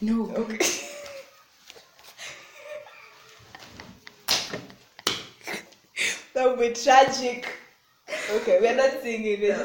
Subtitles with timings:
[0.00, 0.30] No.
[0.36, 0.58] Okay.
[6.34, 7.48] that would be tragic.
[8.30, 9.64] Okay, we're not singing, we're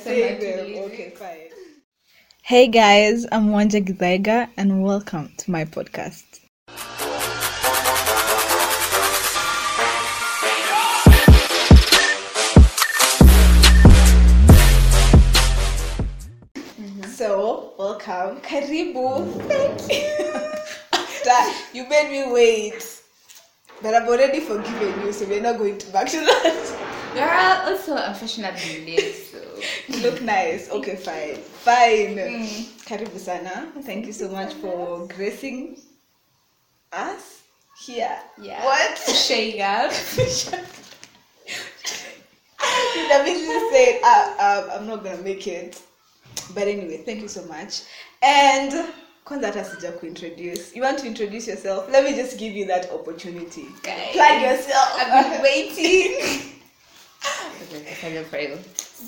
[0.00, 0.82] saying them.
[0.84, 1.50] Okay, fine.
[2.42, 6.40] Hey guys, I'm Wanja Githaiga and welcome to my podcast.
[18.08, 18.40] Welcome.
[18.40, 19.26] Karibu.
[19.48, 20.38] Thank you.
[20.92, 23.02] After you made me wait.
[23.82, 27.14] But I've already forgiven you, so we're not going to back to that.
[27.14, 29.38] You're also unfashionably late, so.
[29.88, 30.68] You look nice.
[30.70, 31.36] Okay, fine.
[31.36, 32.16] Fine.
[32.16, 32.46] Mm.
[32.84, 33.70] Karibu sana.
[33.82, 35.78] Thank you so much for gracing
[36.92, 37.42] us
[37.86, 38.18] here.
[38.40, 38.64] Yeah.
[38.64, 38.98] What?
[38.98, 39.92] Showing up.
[43.08, 45.80] That means you said, uh, um, I'm not gonna make it.
[46.54, 47.82] But anyway, thank you so much.
[48.22, 48.72] And
[49.24, 50.74] kwanza hata sija kuintroduce.
[50.74, 51.88] You want to introduce yourself?
[51.90, 53.66] Let me just give you that opportunity.
[53.82, 54.12] Guys.
[54.12, 54.88] Plug yourself.
[54.98, 56.52] I've been waiting.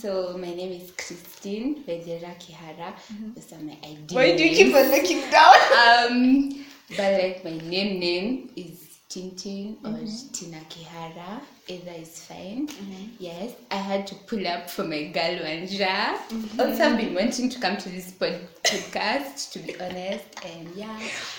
[0.00, 2.94] so my name is Christine Vedera Kihara.
[3.34, 4.12] Those are my ideas.
[4.12, 5.54] Why do you keep on looking down?
[6.10, 6.64] Um,
[6.96, 9.98] but like my name name is Tintin or
[10.32, 11.40] Tina Kihara.
[11.70, 12.66] Either is fine.
[12.66, 13.04] Mm-hmm.
[13.20, 16.16] Yes, I had to pull up for my girl Wanja.
[16.16, 16.60] Mm-hmm.
[16.60, 20.98] Also, I've been wanting to come to this pod- podcast, to be honest, and yeah.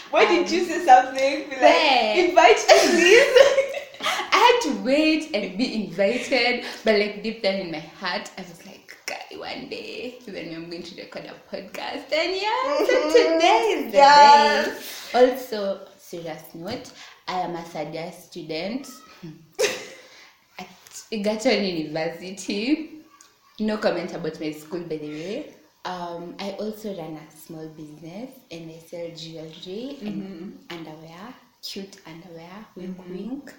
[0.09, 1.49] Why did um, you say something?
[1.49, 3.31] Be like, invite me, please.
[4.02, 8.41] I had to wait and be invited, but like deep down in my heart, I
[8.43, 12.85] was like, "Guy, one day when I'm going to record a podcast, and yeah, so
[12.85, 13.33] mm-hmm.
[13.35, 15.11] today is the Yes.
[15.11, 15.27] day.
[15.27, 16.89] Also, serious note,
[17.27, 18.89] I am a third year student
[21.12, 22.90] Egerton University.
[23.59, 25.54] No comment about my school, by the way.
[25.84, 30.78] Um, I also run a small business and I sell jewelry and mm-hmm.
[30.78, 33.14] underwear, cute underwear, wink mm-hmm.
[33.14, 33.54] wink.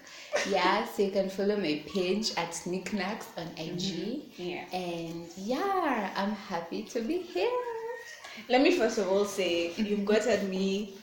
[0.48, 3.80] Yeah, so you can follow my page at Knickknacks on IG.
[3.80, 4.42] Mm-hmm.
[4.42, 4.64] Yeah.
[4.72, 7.50] And yeah, I'm happy to be here.
[8.48, 10.94] Let me first of all say you've gotten me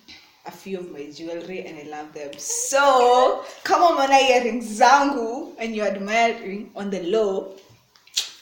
[0.46, 2.32] a few of my jewelry and I love them.
[2.38, 7.56] So come kama umeona earrings zangu and you're admiring on the low,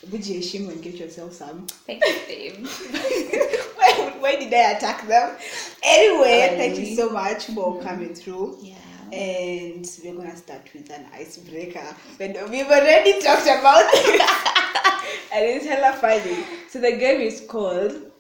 [0.08, 1.68] bujiheshimu and get yourself some.
[1.86, 2.68] Thank you, babe.
[3.76, 5.36] why, why did I attack them?
[5.84, 8.58] Anyway, Um, thank you so much for coming through.
[8.62, 8.76] Yeah.
[9.12, 11.96] And we're gonna start with an icebreaker.
[12.18, 14.22] But we've already talked about it.
[15.34, 16.44] and it's hella funny.
[16.70, 18.12] So the game is called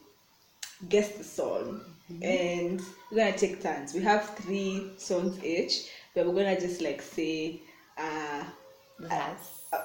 [0.89, 1.81] Guess the Song.
[2.21, 3.93] And we're gonna take turns.
[3.93, 7.61] We have three songs each, but we're gonna just like say
[7.97, 8.43] uh,
[8.99, 9.63] Verse.
[9.73, 9.77] uh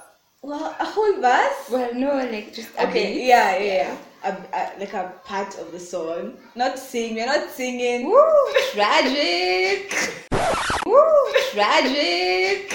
[0.43, 1.69] well a whole verse.
[1.71, 3.25] Well, no, like just a Okay, bit.
[3.27, 3.97] yeah, yeah, yeah.
[4.25, 6.37] A, a, like a part of the song.
[6.55, 8.06] Not sing, we're not singing.
[8.06, 9.93] Woo, tragic.
[10.87, 12.72] Woo, tragic.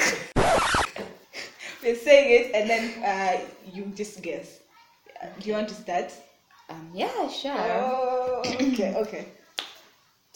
[1.83, 4.59] We're saying it and then uh, you just guess.
[5.21, 6.11] Uh, Do you want to start?
[6.69, 7.53] Um, yeah, sure.
[7.57, 9.27] Oh, okay, okay.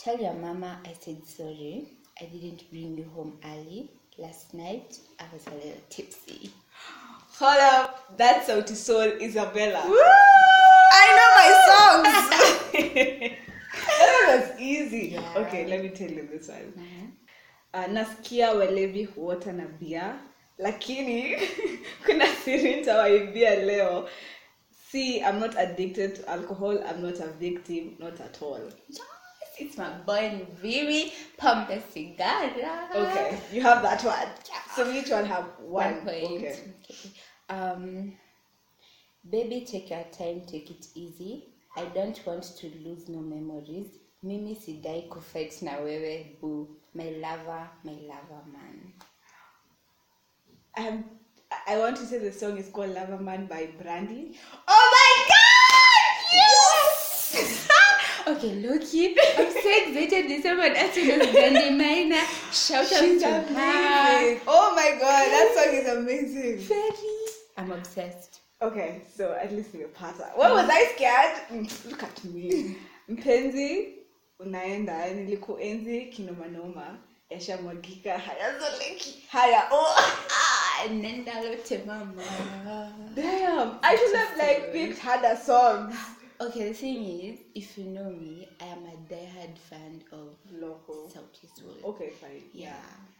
[0.03, 1.85] Tell your mama I said sorry.
[2.19, 3.87] I didn't bring you home early.
[4.17, 6.49] Last night I was a little tipsy.
[7.37, 8.17] Hold up.
[8.17, 9.83] That's how to soul Isabella.
[9.87, 9.95] Woo!
[10.93, 13.31] I know my songs.
[13.99, 15.09] that was easy.
[15.13, 15.33] Yeah.
[15.35, 16.73] Okay, let me tell you this one.
[16.77, 17.83] Uh-huh.
[17.83, 20.15] Uh, nasikia walevi huota na bia
[20.57, 21.37] lakini
[22.05, 24.09] kuna siri nitawaibia leo
[24.91, 28.99] see i'm not addicted to alcohol i'm not a victim not at all Yes,
[29.59, 32.89] it's my boy Viri Pompe Cigara.
[32.95, 34.27] okay you have that one
[34.75, 36.23] so each one have one, One point.
[36.23, 37.09] okay Okay.
[37.49, 38.13] Um,
[39.29, 41.49] baby, take your time, take it easy.
[41.75, 43.87] I don't want to lose no memories.
[44.23, 46.67] Mimi sidai kufight na wewe boo.
[46.93, 48.93] My lover, my lover man.
[50.77, 51.03] um,
[51.51, 54.37] I- i want to say the song is called lover man by brandy
[54.67, 54.80] Oh
[58.31, 62.25] okay, Loki, I'm so excited that someone as soon as Brandy Minor.
[62.51, 64.39] Shout she's out to her.
[64.47, 67.11] oh my god that song is amazing Very.
[67.57, 68.39] I'm obsessed.
[68.61, 70.35] Okay, so at least nimepata.
[70.35, 71.41] What was I scared?
[71.51, 72.75] Mm, Look at me.
[73.09, 73.93] Mpenzi
[74.39, 76.97] unaenda nilikuenzi kinomanoma
[77.29, 79.95] yashamwagika hayazoleki haya oh.
[79.97, 82.23] Ah, nenda lote mama.
[83.15, 85.95] Damn, I should have like picked harder songs.
[86.41, 91.07] Okay, the thing is, if you know me, I am a diehard fan of Local.
[91.09, 91.77] Southeast World.
[91.85, 92.41] Okay, fine.
[92.53, 92.73] Yeah.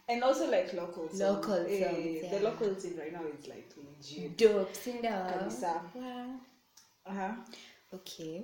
[0.08, 1.20] And also like local songs.
[1.20, 2.42] Local Eh, songs, The yeah.
[2.42, 4.36] local scene right now is like legit.
[4.36, 4.72] Dope.
[4.74, 5.80] Kabisa.
[5.94, 6.40] Wow.
[7.06, 7.32] Uh-huh.
[7.94, 8.42] Okay.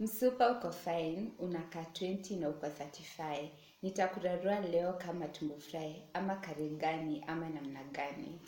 [0.00, 3.48] msupa uko fine unakaa 20 na uko 35
[3.82, 8.40] nitakurarua leo kama tumbo fry ama kari gani ama namna gani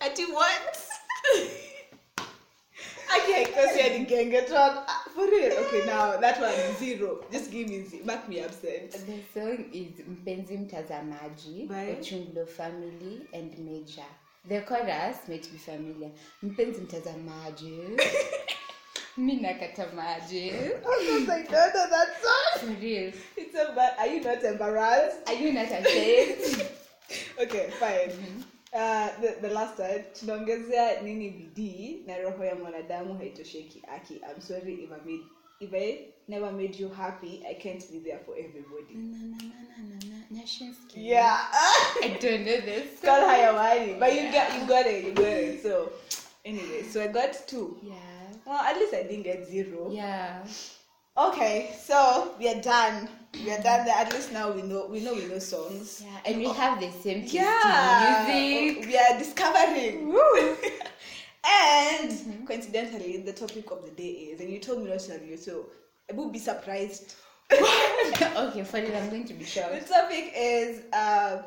[0.00, 0.76] ati what
[3.18, 4.84] okay because you're the genge talk.
[4.88, 7.24] Ah, for real okay now that one zero.
[7.30, 11.92] Just give me z- mark me absent the song is mpenzi mtazamaji By?
[11.92, 14.06] ochunglo family and major.
[14.48, 16.10] The chorus might be familiar.
[16.42, 17.78] Mpenzi mtazamaji.
[19.16, 22.60] Mi nakata maji of course i don't know that song.
[22.60, 23.12] For real.
[23.36, 25.18] It's a bad are you not embarrassed?
[25.28, 26.66] Are you not ashamed?
[27.42, 28.10] Okay fine
[28.72, 34.40] Uh, the, the last word tunaongezea nini bidii na roho ya mwanadamu haitosheki aki i'm
[34.40, 35.24] sorry if I, made,
[35.60, 35.98] if I
[36.28, 38.94] never made you happy i can't be there for everybody.
[38.94, 41.38] Na, na, na, na, na, na, yeah.
[42.02, 42.84] I don't know this.
[42.92, 45.92] it's called hayawani but you got you got it you got it so
[46.44, 47.76] anyway so i got two.
[47.82, 47.94] Yeah.
[48.46, 49.90] well at least i didn't get zero.
[49.90, 50.46] Yeah.
[51.18, 55.00] okay so we are done we are done there at least now we know we
[55.00, 56.18] know we know songs Yeah.
[56.26, 58.86] And we have the same taste yeah in music.
[58.86, 60.56] we are discovering Woo.
[61.44, 65.26] and coincidentally the topic of the day is and you told me not to tell
[65.26, 65.66] you so
[66.10, 67.14] i would be surprised
[67.52, 69.74] okay, for it, I'm going to be shocked.
[69.74, 71.42] the topic is uh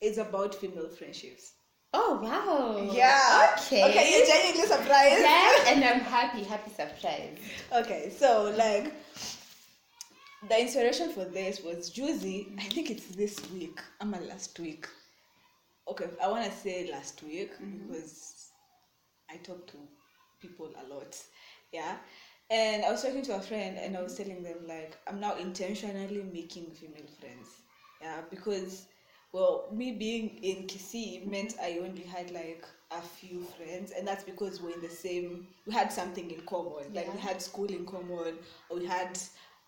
[0.00, 1.52] it's about female friendships
[1.94, 2.92] Oh, wow.
[2.94, 3.82] yeah Okay.
[3.84, 7.38] okay you're genuinely surprised Yeah, and I'm happy, happy surprise.
[7.74, 8.92] okay so like
[10.46, 12.52] the inspiration for this was juicy.
[12.58, 13.78] I think it's this week.
[14.00, 14.86] I'm a last week.
[15.88, 17.86] Okay i want to say last week mm-hmm.
[17.86, 18.50] because
[19.30, 19.76] i talk to
[20.40, 21.16] people a lot
[21.72, 21.96] yeah?
[22.50, 25.36] And i was talking to a friend and i was telling them like i'm now
[25.36, 27.48] intentionally making female friends
[28.02, 28.20] yeah?
[28.30, 28.86] Because
[29.32, 34.24] well me being in Kisii meant i only had like a few friends and that's
[34.24, 36.92] because we're in the same we had something in common.
[36.94, 38.38] Like we had school in common
[38.70, 39.18] or we had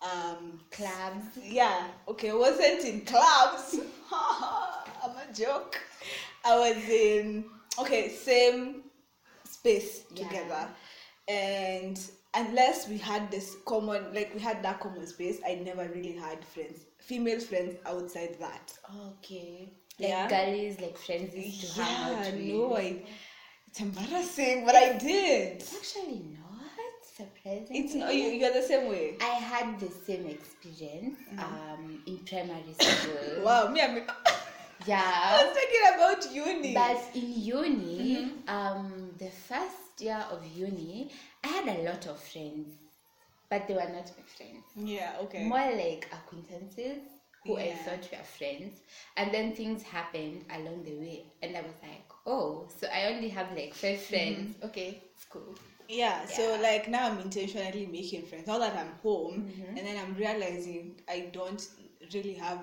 [0.01, 1.37] um Clubs.
[1.43, 3.79] yeah okay i wasn't in clubs
[5.03, 5.79] i'm a joke
[6.45, 7.45] i was in
[7.79, 8.83] okay same
[9.45, 10.23] space Yeah.
[10.27, 10.67] together
[11.27, 11.99] and
[12.33, 16.43] unless we had this common like we had that common space i never really had
[16.45, 18.73] friends female friends outside that
[19.09, 19.73] Okay.
[19.99, 20.27] Like Yeah.
[20.27, 22.45] girlies, like friends used to hang out yeah with.
[22.47, 23.03] no I,
[23.67, 26.50] it's embarrassing but i did actually not
[27.21, 27.75] surprising.
[27.77, 32.73] it's not you, you're the same way I had the same experience um, in primary
[32.79, 33.43] school.
[33.45, 33.97] wow me i'm
[34.89, 41.11] i was talking about uni But in uni, um, the first year of uni,
[41.43, 42.69] I had a lot of friends,
[43.49, 44.65] but they were not my friends.
[44.75, 46.99] yeah okay More like acquaintances
[47.45, 47.75] who I Yeah.
[47.83, 48.73] thought were friends.
[49.17, 53.29] And then things happened along the way, and I was like, oh, so I only
[53.29, 54.55] have like five friends.
[54.63, 55.55] Okay, it's cool.
[55.91, 58.47] Yeah, so like now I'm intentionally making friends.
[58.47, 59.77] Now that I'm home, Mm-hmm.
[59.77, 61.61] and then I'm realizing I don't
[62.13, 62.61] really have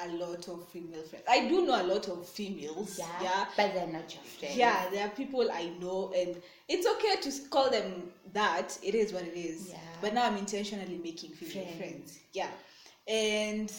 [0.00, 1.24] a lot of female friends.
[1.28, 2.98] I do know a lot of females.
[2.98, 3.44] Yeah, Yeah.
[3.56, 4.56] but they're not your friends.
[4.56, 8.78] Yeah, there are people I know, and it's okay to call them that.
[8.82, 9.70] It is what it is.
[9.70, 9.78] Yeah.
[10.00, 11.78] But now I'm intentionally making female Friends.
[11.78, 12.18] friends.
[12.32, 12.50] Yeah,
[13.08, 13.72] and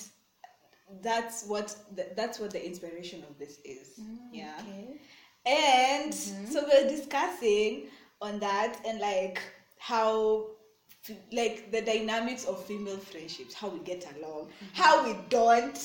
[1.02, 4.00] that's what the, that's what the inspiration of this is.
[4.32, 4.54] yeah.
[4.60, 5.02] Mm, Okay.
[5.46, 6.52] And Mm-hmm.
[6.52, 7.88] so we're discussing
[8.22, 9.42] on that and like
[9.78, 10.48] how
[11.32, 14.66] like the dynamics of female friendships, how we get along, Mm-hmm.
[14.74, 15.78] how we don't,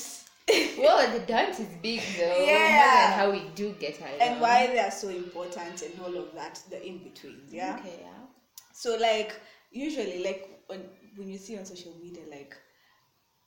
[0.77, 2.45] Well, the dance is big though.
[2.45, 3.13] Yeah.
[3.13, 4.11] How we do get along.
[4.21, 7.77] and why they are so important and all of that, the in betweens, yeah.
[7.79, 8.25] Okay, yeah.
[8.73, 9.33] So like
[9.71, 10.81] usually like when
[11.15, 12.55] when you see on social media like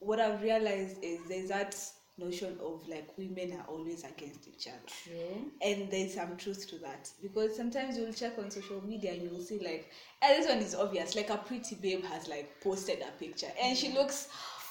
[0.01, 1.77] what I've realized is there's that
[2.19, 4.79] notion of like women are always against each other.
[4.87, 5.51] True.
[5.63, 9.41] and there's some truth to that because sometimes you'll check on social media and you'll
[9.43, 9.91] see like
[10.23, 13.77] and this one is obvious like a pretty babe has like posted a picture and
[13.77, 14.29] she looks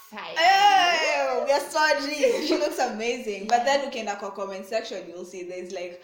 [0.10, 0.22] Fine.
[0.38, 5.26] oh we are sorry she looks amazing but then looking at our comment section you'll
[5.26, 6.02] see there's like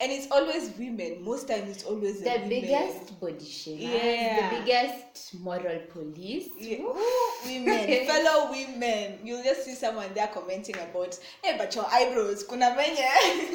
[0.00, 2.48] and it's always women most times it's always the, women.
[2.48, 4.50] biggest body shamers, Yeah.
[4.50, 6.48] the biggest moral police.
[6.58, 6.78] Yeah.
[6.80, 12.42] Ooh, women fellow women you'll just see someone there commenting about hey but your eyebrows
[12.44, 13.08] kuna menye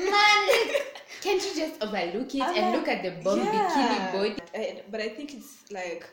[0.10, 0.76] Man,
[1.22, 4.36] can't you just overlook it I'm and like, look at the bomb bikini body?
[4.56, 6.10] I- but I think it's like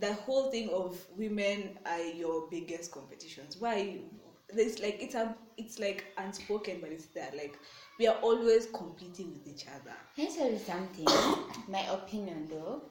[0.00, 3.56] the whole thing of women are your biggest competitions.
[3.58, 3.98] Why?
[4.52, 7.30] There's like it's a it's like unspoken, but it's there.
[7.36, 7.58] Like
[8.00, 9.94] we are always competing with each other.
[10.16, 11.06] Can I tell you something?
[11.68, 12.82] My opinion though,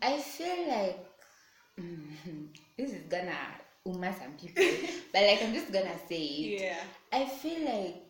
[0.00, 0.98] I feel like
[1.78, 2.48] Mhm.
[2.78, 3.36] this is gonna
[3.84, 4.64] uma some people,
[5.12, 6.60] but like I'm just gonna say it.
[6.62, 6.84] Yeah.
[7.12, 8.02] I feel like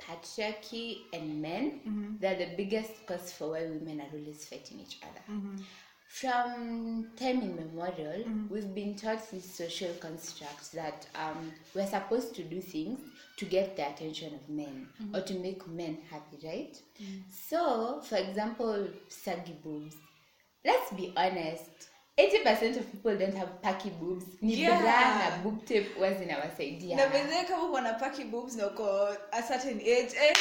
[0.00, 1.80] patriarchy and men
[2.20, 5.24] they're the biggest cause for why women are always fighting each other.
[6.08, 8.48] from time immemorial, Mm-hmm.
[8.54, 13.00] we've been taught this social construct that um, we're supposed to do things
[13.36, 15.14] to get the attention of men Mm-hmm.
[15.16, 16.76] or to make men happy, right?
[17.02, 17.20] Mm-hmm.
[17.50, 19.96] So, for example, saggy boobs.
[20.64, 21.70] Let's be honest.
[22.16, 24.24] 80% of people don't have packy boobs.
[24.40, 24.80] Ni Yeah.
[24.80, 26.96] bra na boob tape huwa zinawasaidia.
[26.96, 30.34] na bedhee kama uko na paki boobs na uko a certain age eh,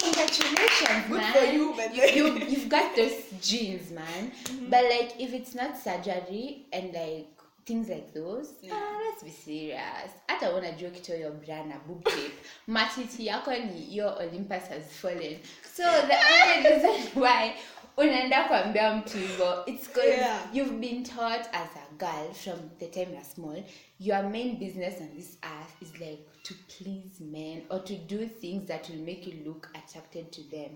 [0.00, 1.32] Congratulations, Good man.
[1.32, 1.74] for you.
[1.94, 4.30] You, you, you've got those genes, man.
[4.44, 4.70] Mm-hmm.
[4.70, 7.28] But like, if it's not surgery and like
[7.66, 8.74] things like those, Yeah.
[8.74, 10.10] ah, let's be serious.
[10.28, 12.34] Hata unajua ukitoa your bra na boob tape,
[12.66, 15.38] matiti yako ni your Olympus has fallen.
[15.76, 17.52] So the only reason why
[17.96, 20.50] unaenda kuambia mtu hivyo it's because Yeah.
[20.54, 23.62] you've been taught as a girl from the time you're small
[24.00, 28.66] your main business on this earth is like to please men or to do things
[28.66, 30.70] that will make you look attracted to them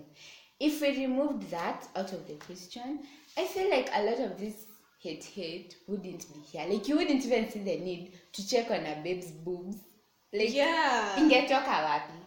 [0.59, 2.99] if we removed that out of the question
[3.37, 4.55] i feel like a lot of this
[5.01, 8.85] hate hate wouldn't be here like you wouldn't even see the need to check on
[8.85, 9.77] a babe's boobs
[10.33, 12.21] like yeah ingetoka wapi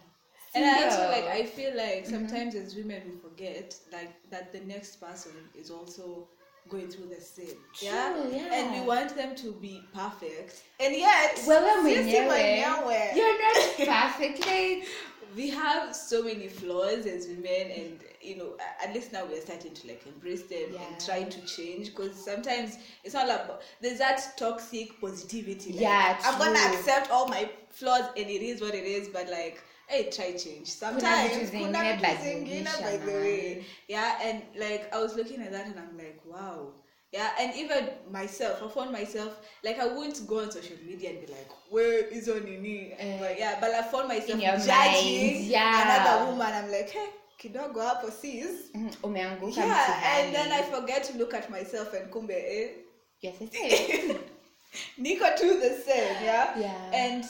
[0.55, 2.15] and I also like I feel like mm-hmm.
[2.15, 6.27] sometimes as women we forget like that the next person is also
[6.69, 7.57] going through the same.
[7.81, 8.13] yeah?
[8.13, 8.53] True, yeah.
[8.53, 10.63] And we want them to be perfect.
[10.79, 14.87] And yet well, sisi mwenyewe wenyewe, you're not perfect like
[15.35, 18.49] we have so many flaws as women and you know
[18.83, 20.79] at least now we're starting to like embrace them Yeah.
[20.87, 26.17] and try to change because sometimes it's all about there's that toxic positivity like, Yeah,
[26.23, 30.09] i'm gonna accept all my flaws and it is what it is but like hey
[30.09, 30.67] try change.
[30.67, 33.63] Sometimes kuna vitu badilisha, zingine by the way.
[33.87, 36.69] yeah and like i was looking at that and i'm like wow
[37.15, 41.25] yeah and even myself i found myself like i wouldn't go on social media and
[41.25, 42.93] be like where is on nini?
[42.93, 45.83] Uh, but yeah but i found myself judging mind, yeah.
[45.83, 46.53] another woman.
[46.53, 47.07] I'm like hey
[47.39, 48.71] kidogo hapo sis.
[48.73, 52.69] Mm, umeanguka yeah and then i forget to look at myself and kumbe eh.
[53.21, 54.17] Yes, I say.
[54.99, 56.59] niko to the same yeah?
[56.59, 56.91] Yeah.
[56.93, 57.25] and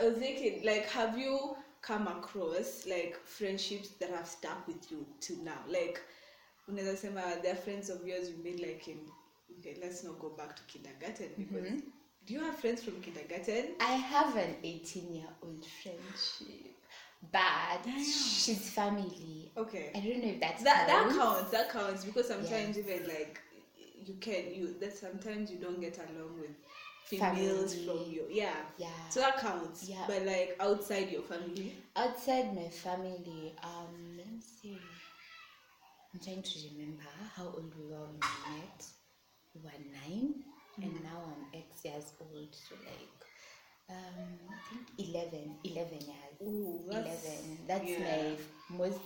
[0.00, 5.06] i was thinking like have you come across like friendships that have stuck with you
[5.20, 5.58] till now?
[5.68, 6.00] Like
[6.70, 8.98] unaweza sema they're friends of yours you made like in
[9.58, 11.80] okay let's not go back to kindergarten because Mm-hmm.
[12.26, 16.76] do you have friends from kindergarten I have an 18 year old friendship,
[17.32, 19.52] but she's family.
[19.56, 22.38] okay I don't know if that's that that counts that counts because Yes.
[22.38, 23.40] sometimes even like
[24.06, 26.50] you can you that sometimes you don't get along with
[27.04, 27.84] females Family.
[27.84, 28.88] from your yeah Yeah.
[29.08, 30.04] so that counts Yeah.
[30.06, 34.80] but like outside your family Outside my family, um, let me see.
[36.12, 37.02] I'm trying to remember
[37.36, 38.84] how old we were when we met.
[39.54, 40.34] We were 9
[40.82, 43.24] and now I'm X years old, so like,
[43.90, 46.34] um, I think 11, 11 years.
[46.42, 47.58] Ooh, that's- 11.
[47.66, 47.98] That's yeah.
[48.70, 49.00] my most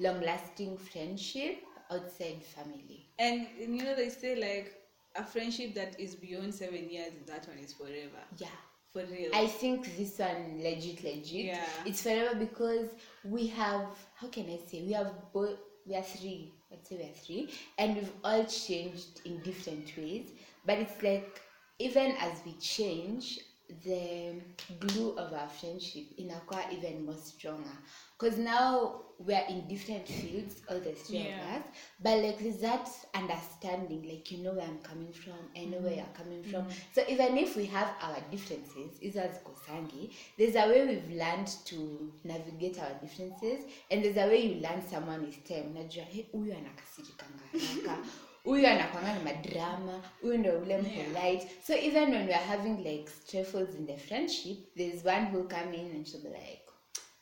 [0.00, 3.06] long lasting friendship outside family.
[3.18, 4.74] and, and you know they say like
[5.16, 8.48] a friendship that is beyond seven years that one is forever Yeah.
[8.92, 11.46] for real I think this one legit, legit.
[11.46, 11.64] Yeah.
[11.86, 12.90] It's forever because
[13.24, 15.56] we have how can I say we have both
[15.88, 16.52] we are three.
[16.70, 20.32] Let's say we are three, and we've all changed in different ways.
[20.66, 21.40] But it's like
[21.78, 23.40] even as we change,
[23.84, 24.34] the
[24.80, 27.76] glue of our friendship inakuwa even more stronger.
[28.18, 31.56] Because now we're in different fields, all the three Yeah.
[31.56, 31.68] of us.
[32.00, 35.94] But like there's that understanding, like you know where I'm coming from, I know where
[35.94, 36.66] you're coming from.
[36.94, 42.78] So even if we have our differences, is there's a way we've learned to navigate
[42.80, 45.74] our differences, and there's a way you learn someone is time.
[45.74, 47.98] najua huyu anakasirikanga haraka.
[48.48, 51.48] huyu anakwanga na madrama huyu ndo ule mpolite.
[51.66, 55.90] So even when weare having like strefles in the friendship thereis one who come in
[55.96, 56.62] and she'll be like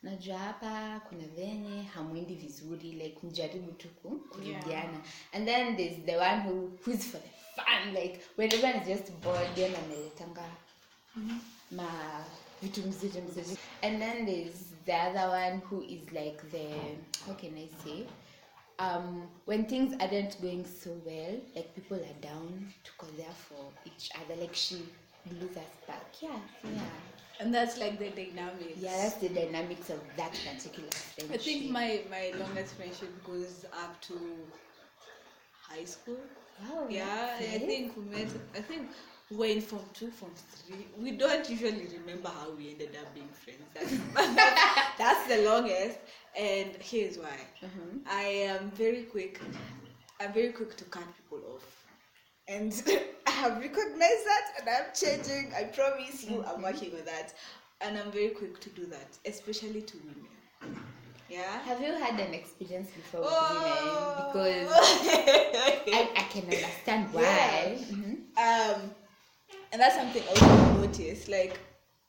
[0.03, 4.93] najua hapa kuna venye hamwendi vizuri like mjaribu tu kurudiana yeah.
[5.33, 9.11] and then thereis the one who whois for the fun like when everyone is just
[9.11, 10.45] bored then ameletanga
[11.71, 12.25] ma
[12.61, 14.53] vitu mzuri mzuri and then thereis
[14.85, 16.67] the other one who is like the
[17.25, 18.05] how can i say
[18.79, 23.73] um when things aren't going so well like people are down to call there for
[23.85, 24.87] each other like she
[25.27, 26.95] glues us back yeah yeah
[27.39, 31.67] and that's like the dynamics yeah that's the dynamics of that particular friendship I think
[31.69, 34.51] my my longest friendship goes up to
[35.67, 36.19] high school.
[36.59, 38.29] wow Yeah, I think we met.
[38.55, 38.91] I think
[39.31, 40.87] we're in form two, form three.
[40.97, 43.61] We don't usually remember how we ended up being friends.
[43.73, 43.93] That's,
[44.97, 45.99] that's the longest,
[46.37, 47.37] and here's why.
[47.61, 48.01] Mhm.
[48.09, 49.39] I am very quick.
[50.19, 51.65] I'm very quick to cut people off,
[52.47, 52.71] and
[53.27, 55.51] I have recognized that, and I'm changing.
[55.55, 57.33] I promise you, I'm working on that,
[57.81, 60.79] and I'm very quick to do that, especially to women.
[61.29, 61.59] Yeah.
[61.63, 64.31] Have you had an experience before with Oh.
[64.33, 64.63] women?
[64.63, 64.71] Because
[65.93, 67.21] I, I can understand why.
[67.21, 67.95] Yeah.
[67.95, 68.75] Mhm.
[68.75, 68.91] um,
[69.71, 71.27] and that's something I also notice.
[71.27, 71.59] Like,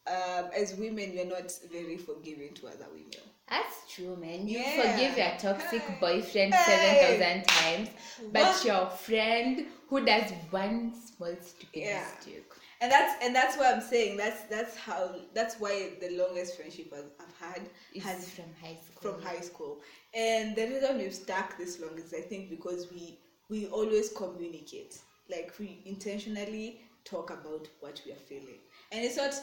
[0.07, 3.21] um, as women, we're not very forgiving to other women.
[3.49, 4.47] That's true, man.
[4.47, 4.93] You Yeah.
[4.93, 7.19] forgive your toxic boyfriend Hey.
[7.19, 7.89] 7,000 times,
[8.33, 8.65] but What?
[8.65, 12.07] your friend who does one small stupid Yeah.
[12.17, 12.45] mistake.
[12.81, 14.19] And that's and that's what I'm saying.
[14.19, 18.77] That's that's how that's why the longest friendship I've, I've had Is has from high
[18.77, 19.13] school.
[19.13, 19.81] from high school.
[20.15, 23.19] And the reason we've stuck this long is I think because we
[23.51, 25.01] we always communicate.
[25.29, 28.61] Like we intentionally talk about what we are feeling.
[28.93, 29.35] And it's not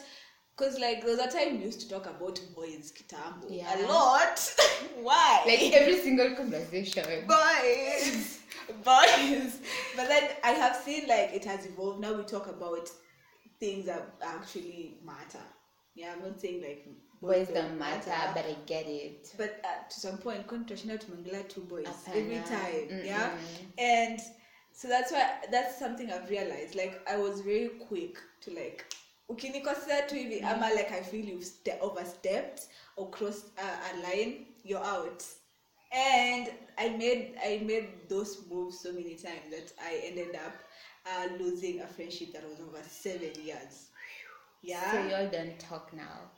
[0.56, 3.86] because like there was a time we used to talk about boys kitambo Yeah.
[3.86, 4.38] a lot.
[5.02, 5.42] Why?
[5.46, 7.04] Like every single conversation.
[7.26, 8.38] boys
[8.84, 9.60] boys
[9.96, 12.90] but then i have seen like it has evolved now we talk about
[13.60, 15.44] things that actually matter
[15.94, 16.86] yeah i'm not saying like
[17.22, 19.28] Boys don't matter, but I get it.
[19.38, 23.06] but uh, to some point controversial tumeongelea two boys every time Mm-mm.
[23.06, 23.30] yeah
[23.78, 24.20] and
[24.76, 28.84] so that's why that's something i've realized like i was very quick to like
[29.30, 32.60] ukinikosea tu hivi ama like i feel you've ste- overstepped
[32.96, 35.22] or crossed uh, a line you're out.
[35.92, 40.56] And i made i made those moves so many times that i ended up
[41.10, 43.90] uh, losing a friendship that was over seven years.
[44.62, 44.90] Yeah.
[44.92, 46.30] So you all don't talk now.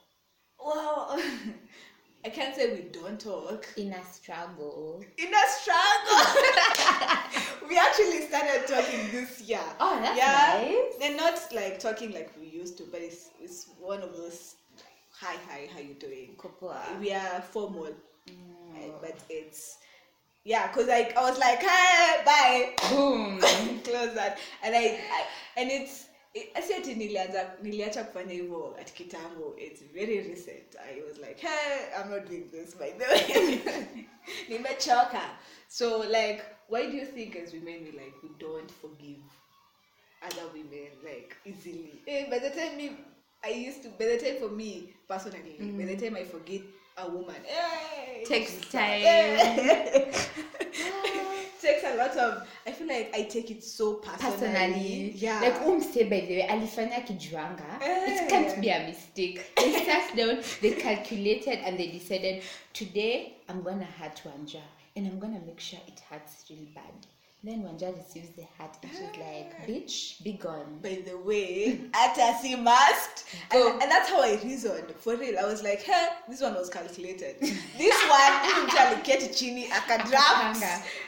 [0.58, 1.18] well
[2.24, 5.02] i can't say we don't talk In a struggle.
[5.18, 6.24] in a struggle.
[7.68, 9.60] we actually started talking this year.
[9.80, 10.60] Oh, that's yeah.
[10.62, 10.94] nice.
[11.02, 14.56] And not like talking like we used to, but it's it's one of those
[15.10, 16.34] hi hi how you doing?
[16.36, 16.98] Kopoa.
[17.00, 17.94] We are formal,
[18.28, 18.76] Mm.
[18.76, 19.78] eh, but it's
[20.44, 23.38] yeah, cause like I was like hi, bye Boom.
[23.84, 25.24] close that and I, I
[25.56, 26.07] and it's
[26.54, 32.00] asi ati nilianza niliacha kufanya hivyo at kitambo it's very recent i was like hey
[32.00, 33.58] i'm not doing this by the way
[34.48, 39.22] nimechoka so like why do you think as women we like we don't forgive
[40.22, 42.90] other women like easily hey, by the time me
[43.42, 45.70] i used to by the time for me personally mm.
[45.70, 45.76] -hmm.
[45.86, 46.62] by the time i forget
[46.96, 49.02] a woman hey, Takes time.
[49.04, 50.14] eh.
[51.60, 55.12] takes a lot of i feel like i take it so personally, personally?
[55.16, 55.40] Yeah.
[55.40, 58.14] Like umse by the way alifanya kijuanga Eh.
[58.14, 59.40] it can't be a mistake.
[59.56, 62.42] They sat down they calculated and they decided
[62.72, 64.62] today i'm gonna hurt wanja
[64.96, 67.06] and i'm gonna make sure it hurts really bad
[67.44, 69.66] then when wanja receives the hat, and she's like ah.
[69.66, 70.78] bitch be gone.
[70.82, 73.24] By the way ata si must.
[73.50, 73.68] Go.
[73.68, 74.92] and, oh, and that's how i reasoned.
[74.98, 77.36] For real i was like hey this one was calculated.
[77.78, 80.64] This one huyu mtu aliketi chini akadraft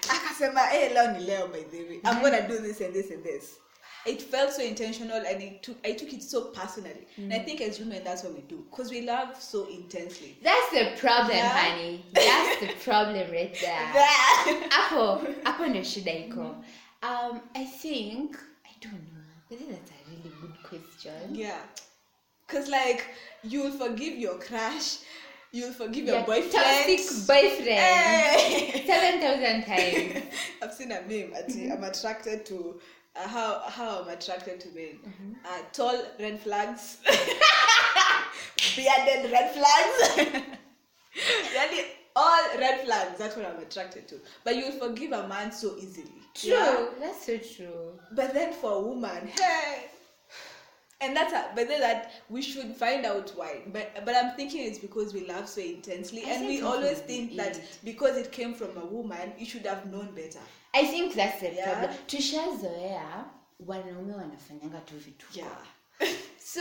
[0.08, 1.96] akasema hey leo ni leo by the way.
[2.04, 2.20] I'm mhm.
[2.20, 3.58] gonna do this and this and this
[4.06, 7.06] it felt so intentional and it took i took it so personally.
[7.16, 8.64] And i think as women that's what we do.
[8.70, 10.36] Because we love so intensely.
[10.42, 11.48] That's the problem Yeah.
[11.48, 12.04] honey.
[12.14, 13.92] That's the problem right there.
[14.70, 16.56] Hapo hapo ndio shida iko.
[17.02, 19.20] Um i think i don't know.
[19.50, 21.34] I think that's a really good question.
[21.34, 21.58] Yeah.
[22.46, 23.04] Cause like
[23.44, 24.98] you'll forgive your crush,
[25.52, 26.52] you'll forgive your, Your boyfriend.
[26.52, 27.68] toxic boyfriend.
[27.68, 28.84] Hey!
[28.86, 30.24] seven thousand times.
[30.62, 31.32] I've seen a meme.
[31.72, 32.80] I'm attracted to
[33.16, 34.98] uh, how how I'm attracted to men.
[35.44, 36.98] Uh, tall red flags,
[38.76, 40.16] bearded red flags.
[41.54, 41.84] really,
[42.16, 43.18] all red flags.
[43.18, 44.16] That's what I'm attracted to.
[44.44, 46.12] But you'll forgive a man so easily.
[46.34, 46.86] True, Yeah?
[47.00, 47.98] that's so true.
[48.12, 49.86] But then for a woman, hey.
[51.02, 53.62] And that's a, but then that we should find out why.
[53.72, 57.36] But but I'm thinking it's because we love so intensely, I and we always think
[57.36, 60.40] that because it came from a woman, you should have known better.
[60.72, 61.70] I think that's the Yeah.
[61.70, 61.98] problem.
[62.06, 63.24] Tushazoea
[63.66, 65.26] wanaume wanafanyanga tu vitu.
[65.34, 65.66] Yeah.
[66.44, 66.60] So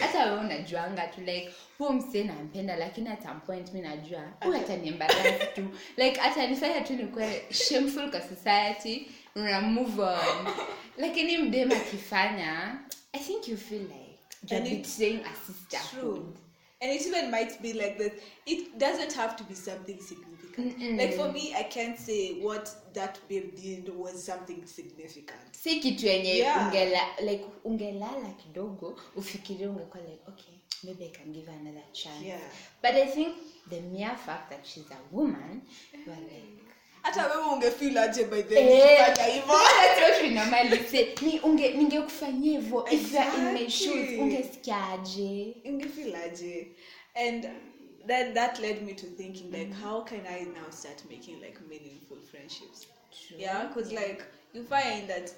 [0.00, 5.54] hata unajuanga tu like huo msee nampenda lakini at some point mi najua huyu ataniembarrass
[5.54, 10.46] tu like atanifanya tu nikuwe shameful kwa society una move on
[10.96, 12.78] lakini mdem akifanya
[13.12, 16.36] i think you feel like you're betraying a sisterhood.
[16.82, 18.12] And it even might be like that.
[18.46, 20.78] It doesn't have to be something significant.
[20.78, 20.98] Mm-mm.
[20.98, 25.40] Like for me, I can't say what that babe did was something significant.
[25.52, 26.66] si kitu yenye Yeah.
[26.68, 32.26] ungela, like ungelala kidogo ufikirie ungekuwa like okay maybe i can give her another chance
[32.26, 32.40] Yeah.
[32.82, 33.34] but i think
[33.70, 35.62] the mere fact that she's a woman
[36.06, 36.29] you are like
[37.10, 39.54] Hata wewe ungefeel aje by the eh, ukifanya hivyo?
[39.80, 41.14] that's what we normally say.
[41.22, 44.18] Ni unge ningekufanyia hivyo if you are in my shoes Exactly.
[44.18, 46.66] ungesikiaje ungefeel aje
[47.14, 47.48] and
[48.06, 49.82] then that led me to thinking like mm.
[49.82, 52.86] how can i now start making like meaningful friendships
[53.28, 53.40] True.
[53.40, 55.30] yeah because like you find that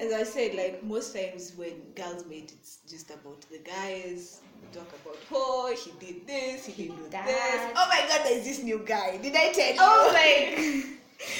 [0.00, 4.40] as I said, like most times when girls meet, it's just about the guys.
[4.64, 7.26] We talk about, oh, he did this, he didn't do That.
[7.26, 7.72] this.
[7.76, 9.18] Oh my god, there's this new guy.
[9.18, 9.76] Did I tell oh you?
[9.80, 10.84] Oh my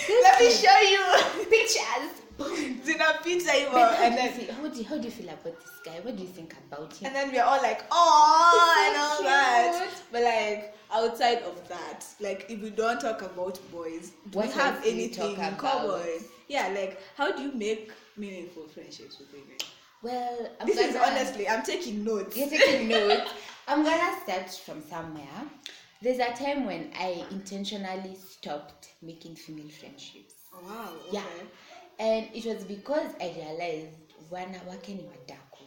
[0.23, 1.45] Let me show you.
[1.51, 2.21] pictures.
[2.85, 5.29] Zina pizza how, and do you then feel, how, do you, how do you feel
[5.29, 6.01] about this guy?
[6.03, 7.07] What do you think about him?
[7.07, 9.91] and then we're all like, oh, and all so that.
[10.11, 14.53] But like outside of that, like if we don't talk about boys, do What we
[14.55, 15.59] have anything talk in about?
[15.59, 16.19] common?
[16.49, 19.57] Yeah, like how do you make meaningful friendships with women?
[20.05, 22.37] Well, I'm This is gonna- honestly, I'm taking notes.
[22.37, 23.31] You're taking notes.
[23.67, 25.41] I'm gonna start from somewhere.
[26.03, 30.35] There's a time when I intentionally stopped making female friendships.
[30.53, 30.91] Wow.
[31.09, 31.17] Okay.
[31.17, 31.23] Yeah.
[31.99, 33.89] And it was because I realized
[34.29, 35.65] when I wanawake ni wadaku.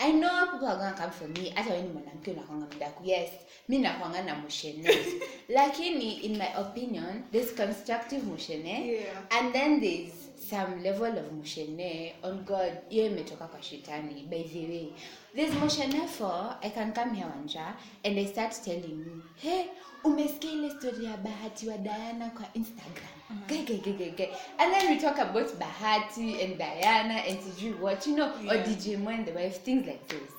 [0.00, 3.04] I know people are gonna come for me hata wewe ni mwanamke unakwanga mdaku.
[3.04, 3.30] Yes,
[3.68, 4.96] mi nakwanga na mushene.
[5.48, 9.04] Lakini in my opinion, there's constructive mushene Yeah.
[9.30, 10.12] and then there's
[10.50, 12.72] some level of moshene on God.
[12.88, 14.92] Hiyo imetoka kwa shetani by the way.
[15.34, 19.66] this moshene for I can come here wanja and I start telling you, hey,
[20.04, 23.46] umesikia ile story ya Bahati wa Diana kwa Instagram.
[23.48, 24.28] Ge, ge, ge, ge, ge.
[24.58, 28.96] And then we talk about Bahati and Diana and sijui what, you know, or DJ
[28.96, 30.37] mwende wife, things like this.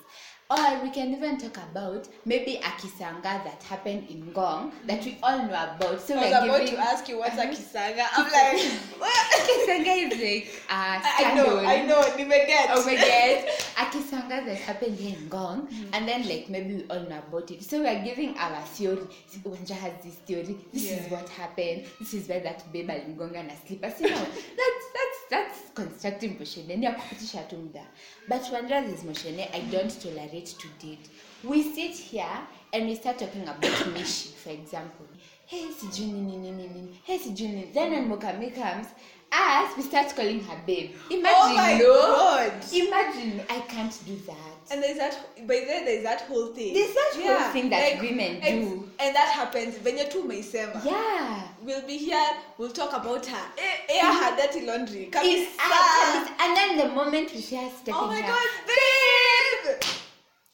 [0.50, 5.16] Or we can even talk about maybe a kisanga that happened in Gong that we
[5.22, 6.00] all know about.
[6.00, 7.52] So I was about giving to ask you what's a Uh-huh.
[7.54, 8.04] kisanga.
[8.16, 8.58] I'm like?
[9.50, 12.66] Kisanga is like a I know, I know, nimeget.
[12.70, 13.46] Oh my god,
[13.78, 17.50] a kisanga that happened here in Gong, and then like maybe we all know about
[17.50, 17.62] it.
[17.62, 19.06] So we're giving our theory.
[19.44, 20.56] Wanja has this theory.
[20.72, 21.84] This is what happened.
[22.00, 24.00] This is where that baby in babe alimgonga na slippers.
[24.00, 24.26] You know,
[24.60, 26.76] that's that's that's constructive moshene.
[26.76, 27.82] Ni ya kupitisha tu muda.
[28.28, 31.08] But Wanja this moshene, I don't tolerate to date.
[31.44, 32.38] We sit here
[32.72, 33.62] and we start talking about
[33.94, 35.06] Mishi, for example.
[35.46, 37.00] Hey, sijui nini nini.
[37.04, 37.70] Hey, sijui nini.
[37.72, 38.88] Then when Mokame comes,
[39.32, 40.90] us we start calling her babe.
[41.10, 42.00] Imagine, Oh my no?
[42.02, 42.52] God.
[42.72, 44.36] Imagine, I can't do that.
[44.70, 46.74] And there's that, by then there's that whole thing.
[46.74, 48.90] There's that whole thing that women and, do.
[48.98, 50.84] And that happens when you're too myself.
[50.84, 51.42] Yeah.
[51.62, 52.24] We'll be here,
[52.58, 53.46] we'll talk about her.
[53.58, 55.10] Eh, Air her dirty laundry.
[55.12, 55.60] It's, Kabisa.
[55.60, 59.82] I- and then the moment we her stepping Oh my god, babe!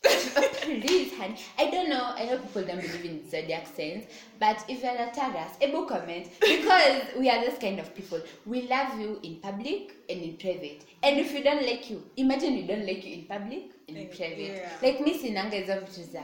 [0.02, 1.36] Please, honey.
[1.58, 2.12] I don't know.
[2.16, 4.04] I know people don't believe in zodiac signs,
[4.38, 8.20] but if you're not a Taurus, able comment because we are this kind of people.
[8.44, 10.82] We love you in public and in private.
[11.02, 14.08] And if we don't like you, imagine we don't like you in public and in
[14.08, 14.38] Eh, private.
[14.56, 14.68] yeah.
[14.82, 16.22] Like me sinanga hizo vitu za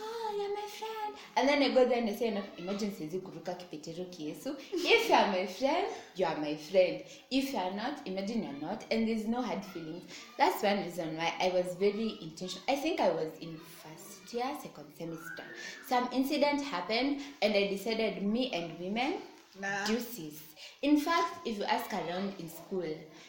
[0.00, 1.16] oh you're my friend.
[1.36, 4.56] And then I go there and I say no, imagine siwezi kuruka kipetero kiesu?
[4.72, 5.86] If you're my friend
[6.16, 7.02] you are my friend.
[7.30, 10.02] If you're not imagine you're not and there's no hard feelings.
[10.38, 12.62] That's one reason why I was very intentional.
[12.68, 15.44] I think I was in first year second semester.
[15.88, 19.14] Some incident happened and I decided me and women
[19.58, 19.86] Nah.
[19.86, 20.34] deuces.
[20.82, 22.84] In fact if you ask around in school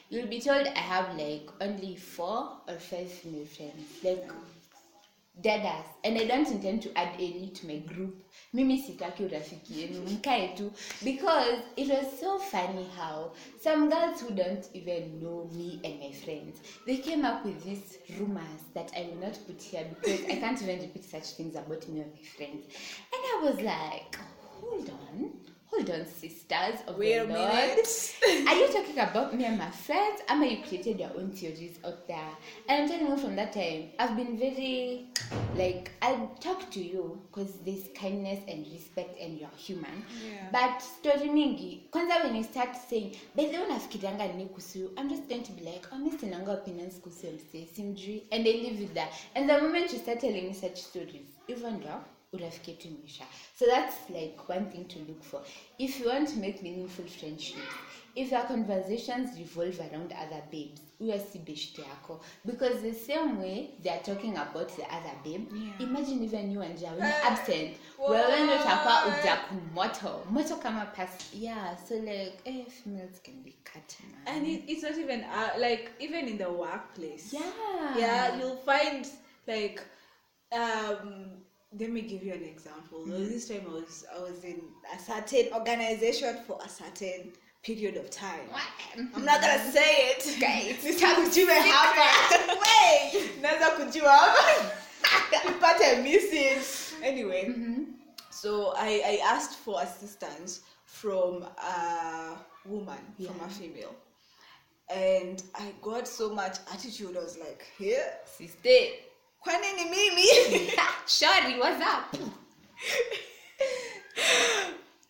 [0.10, 4.03] you'll be told I have like only four or five female friends.
[4.03, 4.29] Like
[5.41, 8.23] dadas and i don't intend to add any to my group.
[8.54, 10.71] Mimi sitaki urafiki yenu mkae tu.
[11.04, 13.32] Because it was so funny how
[13.63, 18.00] some girls who don't even know me and my friends they came up with these
[18.19, 21.88] rumors that i will not put here because i can't even repeat such things about
[21.88, 22.65] me and my friends.
[23.13, 24.17] And i was like
[24.62, 25.32] hold on
[25.69, 27.53] hold on sisters of Wait the a Lord.
[27.53, 28.15] minute.
[28.47, 30.21] Are you talking about me and my friends?
[30.27, 32.30] Am you created your own theories out there?
[32.69, 35.08] And I'm telling you from that time, I've been very
[35.56, 40.03] like I'll talk to you because there's kindness and respect and you're human.
[40.25, 40.47] Yeah.
[40.51, 44.91] But story mingi, kwanza when you start saying, by the way unafikirianga nini kuhusu you?"
[44.97, 48.23] I'm just going to be like, oh, mi sinanga opinions kuhusu msee, simjui.
[48.32, 49.12] And I live with that.
[49.36, 51.80] And the moment you start telling me such stories, even
[52.34, 53.26] ndo urafiki yetu imeisha
[53.60, 55.42] so that's like one thing to look for.
[55.78, 57.74] If you want to make meaningful friendships
[58.16, 62.22] if your conversations revolve around other babes huyo si beshte yako.
[62.46, 65.82] Because the same way they are talking about the other babe Yeah.
[65.82, 67.78] imagine even you and Jawen Eh, absent.
[68.00, 69.56] Wewe ndo utakuwa ujaku
[70.32, 74.36] moto kama pas yeah so like eh, females can be cut man.
[74.38, 77.34] And it, it's not even, uh, like, even in the workplace.
[77.34, 77.98] yeah.
[78.00, 79.08] Yeah you'll find
[79.48, 79.82] like
[80.52, 81.44] um
[81.80, 83.03] let me give you an example.
[83.06, 84.62] Was this time i was i was in
[84.95, 88.47] a certain organization for a certain period of time.
[89.15, 90.23] I'm not gonna say it.
[90.39, 92.08] Guys, Nisikujue hapa
[92.47, 94.12] Wait, naweza kujua
[95.01, 96.67] hapa nipate message
[97.03, 97.53] anyway
[98.41, 103.95] so I, I asked for assistance from a woman from a female.
[104.93, 107.17] And i got so much attitude.
[107.17, 108.69] I was like here sister
[109.39, 110.71] kwani ni mimi?
[111.08, 112.15] Shari what's up.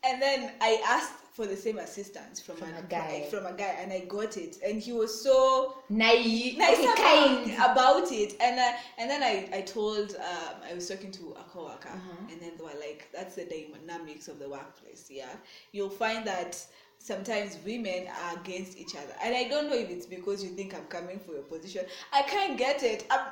[0.03, 3.27] And then i asked for the same assistance from, From an- a guy.
[3.29, 6.97] from a guy, and I got it, and he was so Naive, nice okay, about,
[6.97, 7.53] kind.
[7.71, 8.33] about it.
[8.41, 12.25] And uh, and then I, I told um, I was talking to a coworker Uh-huh.
[12.31, 15.29] and then they were like that's the dynamics of the workplace yeah.
[15.73, 16.57] You'll find that
[16.99, 19.13] sometimes women are against each other.
[19.23, 21.85] And I don't know if it's because you think I'm coming for your position.
[22.13, 23.05] I can't get it.
[23.11, 23.27] I'm,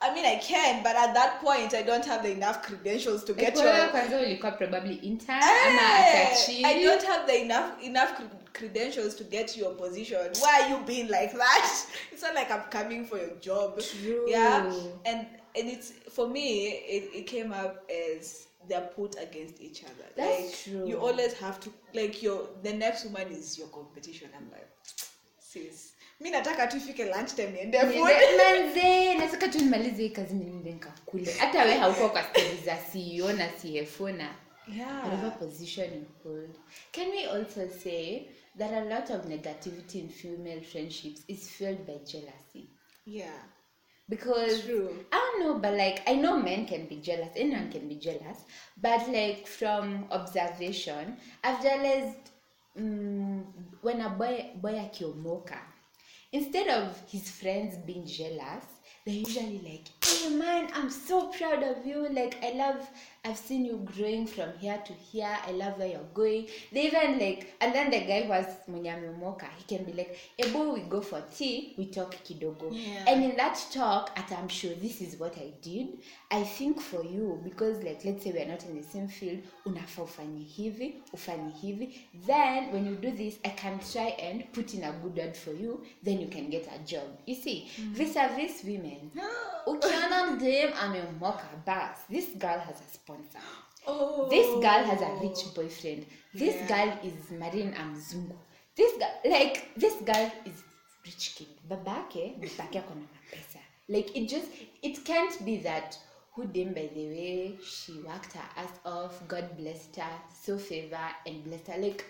[0.00, 3.34] I mean I can but at that point I don't have the enough credentials to
[3.34, 6.64] get your kwanza ulikuwa probably intern ama Eh.
[6.64, 8.12] I don't have the enough enough
[8.52, 10.32] credentials to get your position.
[10.40, 11.86] Why are you being like that?
[12.12, 13.80] It's not like I'm coming for your job.
[13.80, 14.24] True.
[14.28, 14.72] Yeah,
[15.04, 16.68] and and it's for me.
[16.68, 20.06] It, it came up as they're put against each other.
[20.16, 20.88] That's like, true.
[20.88, 24.28] You always have to like your the next woman is your competition.
[24.36, 24.68] I'm like,
[25.38, 27.78] sis, mi nataka tu ifike lunchtime niende.
[28.38, 33.32] Manze nataka tu nimalize hii kazi niende nikakule hata we haukuwa kwa stori za ceo
[33.32, 34.34] na cfo na
[35.04, 36.50] whatever position you hold
[36.92, 38.22] can we also say
[38.58, 42.68] that a lot of negativity in female friendships is fueled by jealousy
[43.06, 43.42] Yeah.
[44.08, 44.90] because True.
[45.12, 48.38] I don't know, but like I know men can be jealous, anyone can be jealous,
[48.80, 52.30] but like from observation, I've realized
[52.78, 53.42] mm,
[53.82, 55.58] when a boy boy akiomoka,
[56.32, 58.64] instead of his friends being jealous,
[59.04, 62.08] they're usually like, "Hey man, I'm so proud of you.
[62.08, 62.88] Like I love,
[63.24, 65.36] I've seen you growing from here to here.
[65.46, 69.46] I love where you're going." They even like, and then the guy was mwenye ameomoka,
[69.58, 73.04] he can be like, "Ebo, we go for tea, we talk kidogo." Yeah.
[73.06, 75.88] And in that talk, at I'm sure this is what I did.
[76.30, 80.02] I think for you because like let's say we're not in the same field, unafaa
[80.02, 82.00] ufanye hivi, ufanye hivi.
[82.26, 85.52] Then when you do this, I can try and put in a good word for
[85.52, 85.84] you.
[86.02, 87.08] Then you can get a job.
[87.26, 89.10] You see, vis-a-vis women.
[90.00, 93.40] Ukiona mdem amemoka bas, this girl has a sponsor.
[93.86, 94.28] Oh.
[94.30, 96.06] This girl has a rich boyfriend.
[96.34, 96.68] This Yeah.
[96.68, 98.36] girl is marrying a mzungu.
[98.76, 100.62] This girl, like, this girl is
[101.04, 101.48] rich kid.
[101.68, 103.58] Babake, babake ako na mapesa.
[103.88, 104.48] Like, it just,
[104.82, 105.98] it can't be that
[106.32, 111.08] who dem by the way, she worked her ass off, God blessed her, so favor
[111.26, 111.78] and blessed her.
[111.80, 112.04] Like,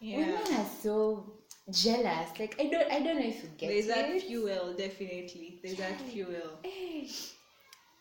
[0.00, 0.18] Yeah.
[0.18, 1.24] women are so
[1.70, 2.30] jealous.
[2.38, 5.60] Like, I don't, I don't know if you get There's that fuel, definitely.
[5.62, 6.58] There's that fuel.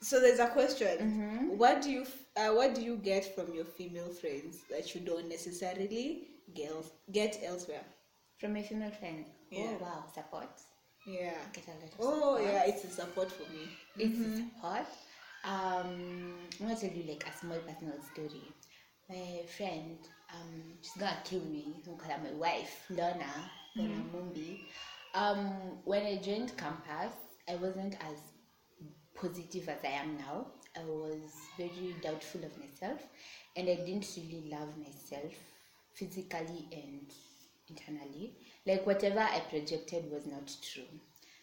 [0.02, 0.98] So there's a question.
[1.00, 1.58] Mhm.
[1.58, 2.06] What do you
[2.38, 6.72] uh, what do you get from your female friends that you don't necessarily get
[7.12, 7.84] get elsewhere?
[8.40, 9.26] From my female friend.
[9.52, 9.72] Yeah.
[9.76, 10.50] Oh, wow, support.
[11.06, 11.34] Yeah.
[11.54, 12.42] Get a lot of Oh support.
[12.44, 13.64] yeah, it's a support for me.
[13.98, 14.88] it's support.
[15.44, 18.48] Um, I'm gonna tell you like a small personal story.
[19.10, 19.98] My friend,
[20.34, 21.66] um, she's gonna kill me.
[21.84, 24.60] because I'm gonna call her my wife, Lorna, Lorna Mumbi.
[25.14, 25.52] Um,
[25.86, 27.14] when I joined campus,
[27.48, 28.18] I wasn't as
[29.16, 30.48] positive as I am now.
[30.78, 33.02] I was very doubtful of myself,
[33.56, 35.34] and I didn't really love myself
[35.94, 37.12] physically and
[37.70, 38.34] internally.
[38.66, 40.84] Like whatever I projected was not true.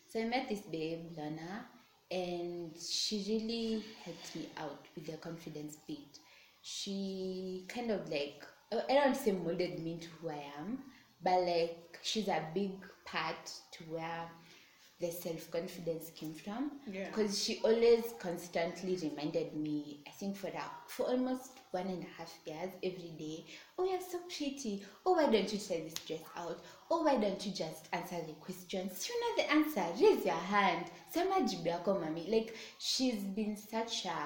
[0.09, 1.67] So I met this babe, Lorna,
[2.11, 6.19] and she really helped me out with the confidence bit.
[6.63, 10.79] She kind of like I don't say molded me into who I am,
[11.23, 12.73] but like she's a big
[13.05, 14.29] part to where
[14.99, 16.73] the self confidence came from.
[16.91, 17.07] Yeah.
[17.07, 22.07] Because she always constantly reminded me, I think for that for almost one and a
[22.19, 23.45] half years every day,
[23.79, 24.83] oh you're so pretty.
[25.05, 26.59] Oh why don't you try this dress out?
[26.91, 29.09] Oh why don't you just answer the questions?
[29.09, 29.85] You know the answer.
[30.03, 30.87] Raise your hand.
[31.11, 32.29] Sema jibu yako mami.
[32.29, 34.19] Like she's been such a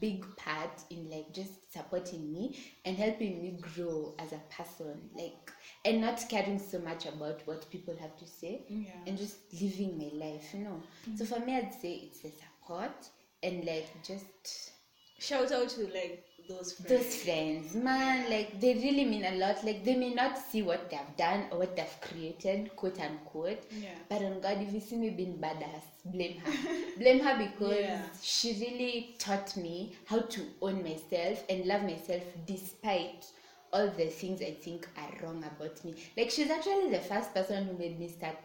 [0.00, 5.52] big part in like just supporting me and helping me grow as a person like
[5.84, 8.90] and not caring so much about what people have to say Yeah.
[9.06, 10.80] and just living my life you know
[11.14, 13.08] so for me i'd say it's the support
[13.42, 14.72] and like just
[15.18, 16.88] Shout out to like those friends.
[17.04, 17.74] those friends.
[17.74, 19.64] man like they really mean a lot.
[19.64, 23.62] Like they may not see what they've done or what they've created quote unquote.
[23.72, 23.90] Yeah.
[24.08, 26.52] but on god if you see me being badass blame her.
[26.98, 28.02] Blame her because Yeah.
[28.22, 33.26] she really taught me how to own myself and love myself despite
[33.72, 35.94] all the things i think are wrong about me.
[36.16, 38.38] Like she's actually the first person who made me start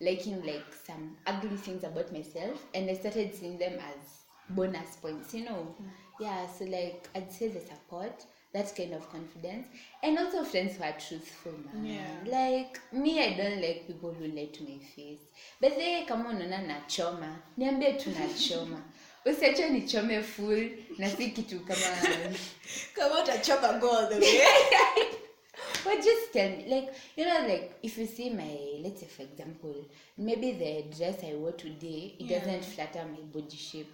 [0.00, 2.62] liking like some ugly things about myself.
[2.74, 5.86] And i started seeing them as bonus points you know mm.
[6.20, 9.66] Yeah so like i'd say the support that kind of confidence
[10.02, 12.06] and also friends who are truthful man Yeah.
[12.24, 15.20] like me i don't like people who lie to my face
[15.60, 18.82] but they kama unaona nachoma niambie tu nachoma
[19.26, 21.80] usiache nichome full na si kitu kama
[22.94, 24.40] kama utachoma and chop and go all the way.
[25.84, 29.22] but just tell me like you know like if you see my let's say for
[29.22, 29.74] example
[30.18, 32.40] maybe the dress i wore today it Yeah.
[32.44, 33.90] doesn't flatter my body shape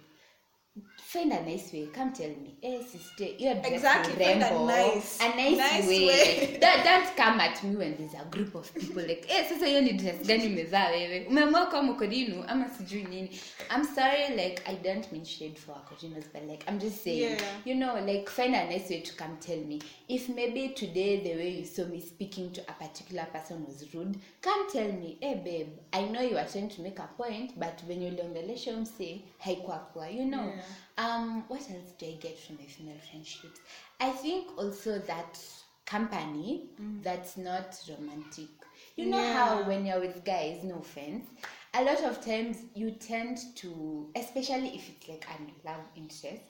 [0.97, 1.87] find a nice way.
[1.93, 2.55] Come tell me.
[2.61, 4.65] Hey sister you're dressed Exactly, rembo.
[4.67, 6.57] nice- a nice, nice way, way.
[6.61, 9.81] Don't, don't come at me when there's a group of people like hey, sasa hiyo
[9.81, 11.25] ni dress gani umevaa wewe?
[11.25, 13.29] Umeamua kwa mkodinu ama sijui nini?
[13.75, 17.41] I'm sorry like i don't mean shade for akodinos but like i'm just saying Yeah.
[17.65, 19.79] you know like find a nice way to come tell me.
[20.07, 24.17] If maybe today the way you saw me speaking to a particular person was rude
[24.41, 25.17] come tell me.
[25.21, 28.77] Hey babe i know you are trying to make a point but when you liongelesha
[28.77, 30.45] mse haikuwa poa you know?
[30.45, 30.62] Yeah.
[30.97, 33.59] Um what else do i get from my female friendships?
[33.99, 35.39] I think also that
[35.85, 36.69] company
[37.01, 38.49] that's not romantic.
[38.95, 39.23] You know Yeah.
[39.23, 41.25] how when you're with guys no offense
[41.73, 46.43] a lot of times you tend to especially if it's like a love interest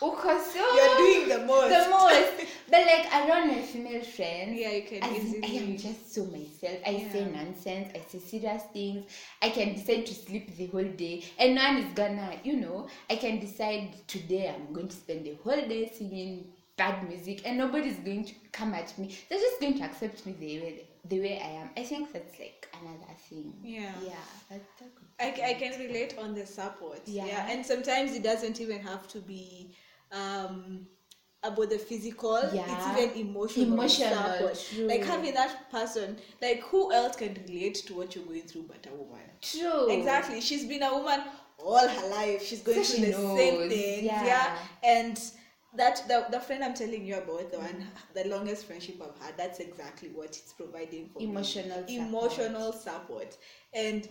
[0.00, 1.68] uko so You're doing the most.
[1.70, 2.32] the most
[2.70, 6.24] but like around my female friends Yeah, you can as in, I am just so
[6.24, 6.78] myself.
[6.86, 7.88] I say nonsense.
[7.94, 9.04] I say serious things.
[9.42, 12.88] I can decide to sleep the whole day, and no one is gonna, you know.
[13.10, 17.56] I can decide today I'm going to spend the whole day singing bad music, and
[17.58, 19.16] nobody's going to come at me.
[19.28, 21.70] They're just going to accept me the way the way I am.
[21.76, 23.52] I think that's like another thing.
[23.62, 23.92] Yeah.
[24.04, 24.14] yeah.
[24.50, 24.62] That,
[25.20, 27.00] I, I can relate on the support.
[27.06, 27.46] Yeah.
[27.48, 29.74] And sometimes it doesn't even have to be
[30.12, 30.86] um
[31.42, 32.40] about the physical.
[32.52, 32.64] Yeah.
[32.66, 34.66] It's even emotional, Emotional, support.
[34.74, 34.88] true.
[34.88, 38.84] Like having that person, like who else can relate to what you're going through but
[38.90, 39.20] a woman?
[39.42, 39.88] True.
[39.90, 40.40] Exactly.
[40.40, 41.20] She's been a woman
[41.58, 42.42] all her life.
[42.44, 44.04] She's going So through the same knows, things.
[44.04, 44.56] yeah.
[44.82, 45.20] And
[45.76, 49.36] that the, the friend I'm telling you about, the one the longest friendship I've had,
[49.36, 51.26] that's exactly what it's providing for me.
[51.26, 51.88] Emotional support.
[52.08, 53.36] Emotional support.
[53.72, 54.08] And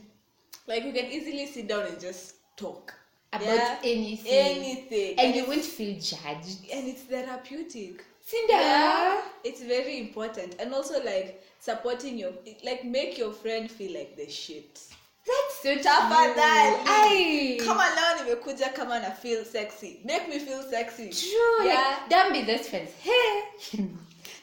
[0.68, 2.94] like we can easily sit down and just talk.
[3.36, 3.78] About Yeah?
[3.84, 4.32] anything.
[4.58, 5.10] Anything.
[5.20, 6.72] And and you won't feel judged.
[6.74, 8.04] and it's therapeutic.
[8.28, 8.54] Cinda.
[8.54, 12.32] Yeah, it's very important, and also like supporting your
[12.64, 14.80] like make your friend feel like the shit.
[15.28, 17.58] That's so tafadhali Aye.
[17.66, 21.90] kama leo nimekuja kama na feel sexy make me feel sexy True, Yeah.
[21.90, 22.92] like don't be those friends.
[23.04, 23.42] Hey.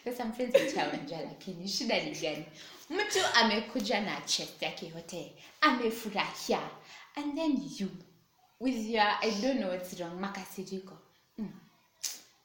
[0.05, 2.45] There's some friends mchawanja lakini shida ni gani?
[2.91, 6.61] Mtu amekuja na chest yake yote, amefurahia.
[7.17, 7.89] And then you
[8.63, 10.97] with your I don't know what's wrong, makasiriko.
[11.39, 11.49] Mm.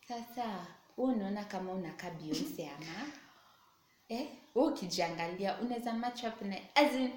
[0.07, 0.43] Sasa
[0.97, 3.11] wewe unaona kama unakaa Beyonce ama
[4.09, 4.27] eh?
[4.55, 7.09] Ukijiangalia unaweza match up na as in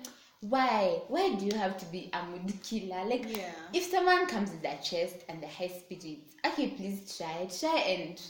[0.43, 3.55] why why do you have to be a mood killer like Yeah.
[3.73, 8.21] if someone comes with a chest and the high spirits okay please try try and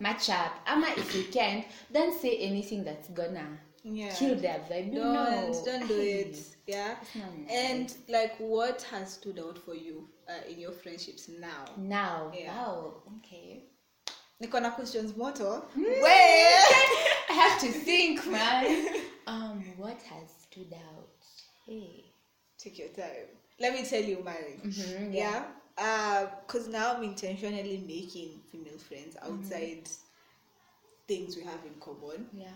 [0.00, 4.12] match up ama if you can't don't say anything that's gonna Yeah.
[4.14, 6.38] kill their vibe don't know don't do it.
[6.66, 6.96] Yeah.
[7.48, 11.64] And like what has stood out for you uh, in your friendships now?
[11.76, 12.32] Now.
[12.34, 12.52] Yeah.
[12.52, 12.94] wow.
[13.18, 13.62] Okay.
[14.42, 15.60] Niko na questions moto.
[15.72, 15.84] Hmm.
[15.84, 16.02] Wait.
[17.30, 18.88] I have to think man.
[19.28, 21.08] Um what has stood out?
[21.64, 22.06] Hey.
[22.58, 23.28] Take your time.
[23.60, 24.60] Let me tell you mine.
[24.64, 25.44] Mhm, yeah.
[26.46, 29.88] Because now i'm intentionally making female friends outside
[31.06, 32.26] things we have in common.
[32.32, 32.48] Yeah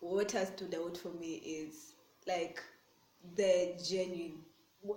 [0.00, 1.94] what has stood out for me is
[2.26, 2.62] like
[3.36, 4.44] the genuine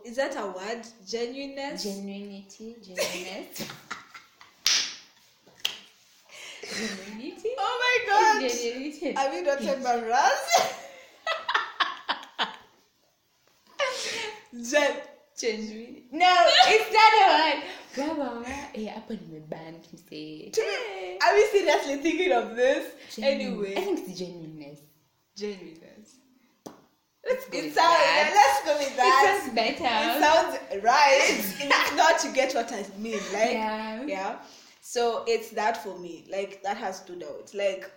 [0.06, 0.86] is that a word?
[1.08, 1.86] Genuineness?
[1.86, 3.68] Genuinity genuineness.
[6.62, 7.52] Genuinity?
[7.58, 8.44] Oh my god!
[8.44, 9.18] Genuinity.
[9.18, 10.62] Are we not embarrassed
[14.72, 15.02] Gen-
[15.38, 16.04] genuine.
[16.12, 16.36] No
[16.68, 17.64] it's not a word.
[17.98, 20.52] Baba, eh hapo nimeband msee
[21.22, 22.86] are we seriously thinking of this?
[23.16, 23.42] Genuine.
[23.42, 23.76] anyway.
[23.78, 24.51] I think it's genuineness
[25.36, 26.18] genuineness
[27.28, 28.26] let's go it with sounds that.
[28.28, 29.84] yeah, let's go with it sounds better.
[29.84, 31.28] It sounds right.
[31.92, 34.04] If not you get what i mean like Yeah.
[34.06, 34.40] yeah.
[34.82, 36.26] So it's that for me.
[36.32, 37.52] Like that has stood out.
[37.54, 37.90] Like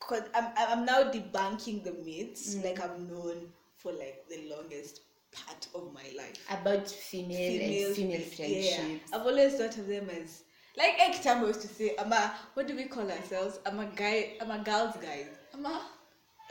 [0.00, 2.54] cause i'm i'm now debunking the myths.
[2.54, 2.64] Mm.
[2.64, 3.36] like i've known
[3.76, 5.00] for like the longest
[5.32, 6.38] part of my life.
[6.50, 8.96] About female, and female friendships yeah.
[9.12, 10.42] i've always thought of them as
[10.76, 13.60] like every time I used to say i'm a what do we call ourselves?
[13.66, 15.26] I'm a guy i'm a girl's guy.
[15.52, 15.82] I'm a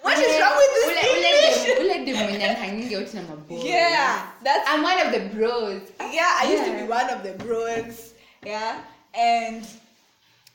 [0.02, 1.64] what is wrong with this ule English?
[1.66, 3.22] dem- ule dem mwenye anahangingi out na
[3.64, 5.82] yeah that's i'm one of the bros
[6.14, 8.14] yeah, I used to be one of the bros.
[8.46, 8.82] Yeah,
[9.14, 9.64] and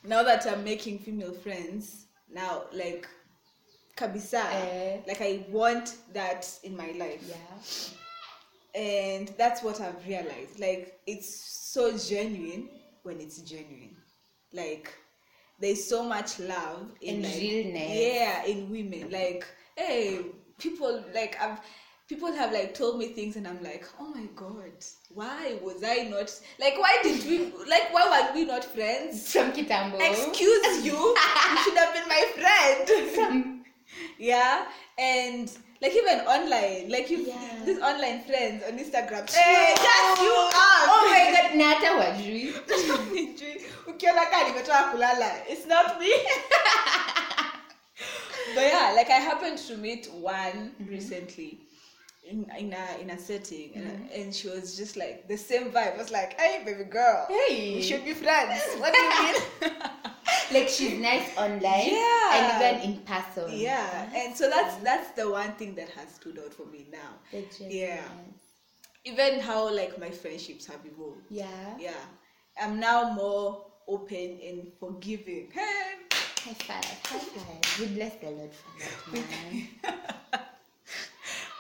[0.03, 3.07] now that I'm making female friends, now like
[3.97, 5.01] kabisa, Eh.
[5.07, 7.95] like I want that in my life, yeah
[8.75, 10.59] and that's what I've realized.
[10.59, 11.33] Like it's
[11.73, 12.69] so genuine
[13.03, 13.97] when it's genuine.
[14.53, 14.93] Like
[15.61, 17.91] there's so much love in And like, realness.
[17.91, 19.11] Yeah, in women.
[19.11, 19.47] Like
[19.77, 20.21] hey,
[20.59, 21.59] people like I've
[22.09, 24.73] people have like told me things and I'm like, oh my god,
[25.15, 26.31] why was I not
[26.61, 27.39] like why did we
[27.69, 29.33] like why were we not friends?
[29.33, 33.61] from kitambo Excuse you, you should have been my friend.
[34.19, 34.67] Yeah,
[34.99, 35.51] and
[35.83, 37.63] Like even online, like you Yeah.
[37.67, 39.29] these online friends on Instagram.
[39.31, 40.85] Hey, yes, you are.
[40.95, 42.55] oh my god na hata wajui
[43.95, 46.11] ukiona kaa nimetoka kulala it's not me.
[48.55, 50.91] But yeah like i happened to meet one mm-hmm.
[50.91, 51.59] recently
[52.31, 54.21] in, in a in a setting and, mm-hmm.
[54.21, 55.95] and she was just like the same vibe.
[55.95, 57.75] I was like hey baby girl Hey.
[57.77, 58.63] we should be friends.
[58.79, 59.73] What do you mean?
[60.53, 62.35] Like she's nice online Yeah.
[62.37, 63.51] and even in person.
[63.53, 64.11] Yeah.
[64.15, 67.13] And so that's that's the one thing that has stood out for me now.
[67.61, 68.01] Yeah.
[69.05, 71.23] even how like my friendships have evolved.
[71.31, 71.77] Yeah.
[71.79, 72.05] Yeah.
[72.61, 75.49] I'm now more open and forgiving.
[75.53, 75.85] Hey
[76.45, 79.23] high five high five we bless the lord for that
[80.33, 80.45] man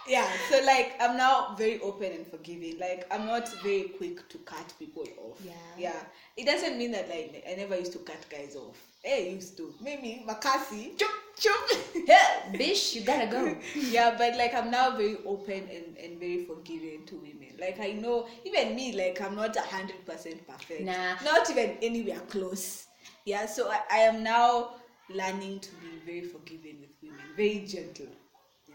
[0.06, 2.78] yeah so like i'm now very open and forgiving.
[2.78, 5.40] Like i'm not very quick to cut people off.
[5.44, 5.52] Yeah.
[5.78, 6.00] yeah.
[6.36, 8.76] It doesn't mean that like i never used to cut guys off.
[9.02, 9.74] Hey used to.
[9.82, 10.96] Maybe makasi.
[10.98, 13.56] Chup chup yeah bish you gotta go.
[13.74, 17.54] Yeah but like i'm now very open and, and very forgiving to women.
[17.58, 20.82] Like i know even me like i'm not a hundred percent perfect.
[20.82, 21.14] Nah.
[21.24, 22.86] not even anywhere close.
[23.24, 24.74] Yeah so I, I am now
[25.10, 27.20] learning to be very forgiving with women.
[27.36, 28.06] Very gentle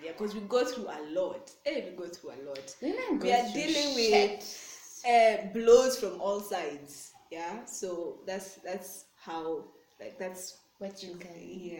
[0.03, 1.51] yeah because we go through a lot.
[1.63, 2.75] Hey we go through a lot.
[2.81, 4.39] Women we are dealing shit.
[4.39, 7.11] with uh, blows from all sides.
[7.31, 9.63] Yeah so that's that's how
[9.99, 11.79] like that's what you can yeah.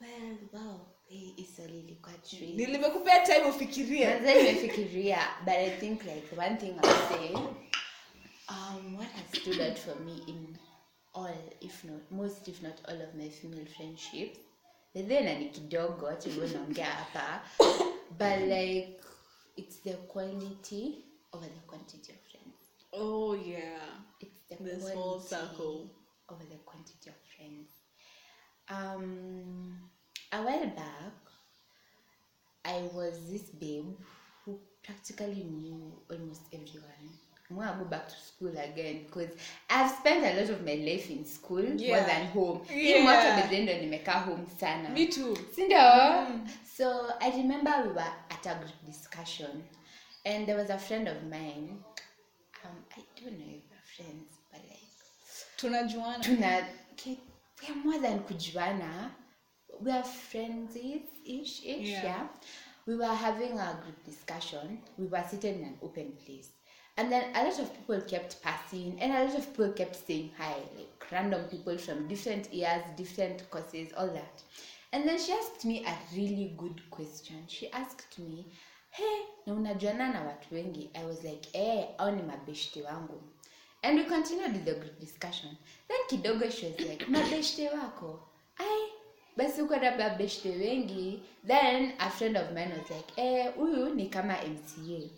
[0.00, 2.52] Well wow hii hii swali ilikuwa tricky.
[2.52, 4.06] nilimekupea time ufikirie.
[4.06, 7.34] Kwanza nimefikiria but i think like one thing i'll say
[8.48, 10.56] um what has stood out for me in
[11.14, 14.38] all if not most if not all of my female friendships
[14.94, 16.12] then ni kidogo
[16.52, 17.44] naongea hapa
[18.10, 19.00] but like
[19.56, 22.56] it's the quality over the quantity of friends
[22.92, 25.90] oh yeah it's the this whole circle.
[26.32, 27.68] over the quantity of friends.
[28.68, 29.76] Um,
[30.32, 31.14] a while back,
[32.64, 33.96] I was this babe
[34.44, 37.18] who practically knew almost everyone.
[37.52, 39.30] I'm gonna go back to school again because
[39.68, 41.96] I've spent a lot of my life in school Yeah.
[41.96, 42.60] more than home.
[42.68, 43.02] Hii Yeah.
[43.02, 45.78] mwaka bedhe ndo nimekaa home sana me too sindio
[46.76, 49.62] so i remember we were at a group discussion
[50.24, 51.68] and there was a friend of mine
[52.64, 54.86] um, i don't know if we're friends but like
[55.56, 57.18] tunajuana tuna okay,
[57.62, 59.10] we are more than kujuana
[59.80, 62.04] we are friends ish ish Yeah.
[62.04, 62.26] yeah.
[62.86, 66.50] we were having a group discussion we were seated in an open place
[66.98, 70.30] and then a lot of people kept passing and a lot of people kept saying
[70.36, 74.42] hi like random people from different years different courses all that.
[74.92, 77.44] And then she asked me a really good question.
[77.46, 78.46] She asked me
[78.90, 80.90] hey na unajuana na watu wengi?
[80.94, 83.20] I was like eh au ni mabeshte wangu.
[83.82, 85.56] And we continued the group discussion.
[85.88, 88.20] Then kidogo she was like mabeshte wako?
[88.58, 88.88] Ai
[89.36, 91.20] basi uko na mabeshte wengi?
[91.46, 95.08] Then a friend of mine was like eh huyu ni kama mca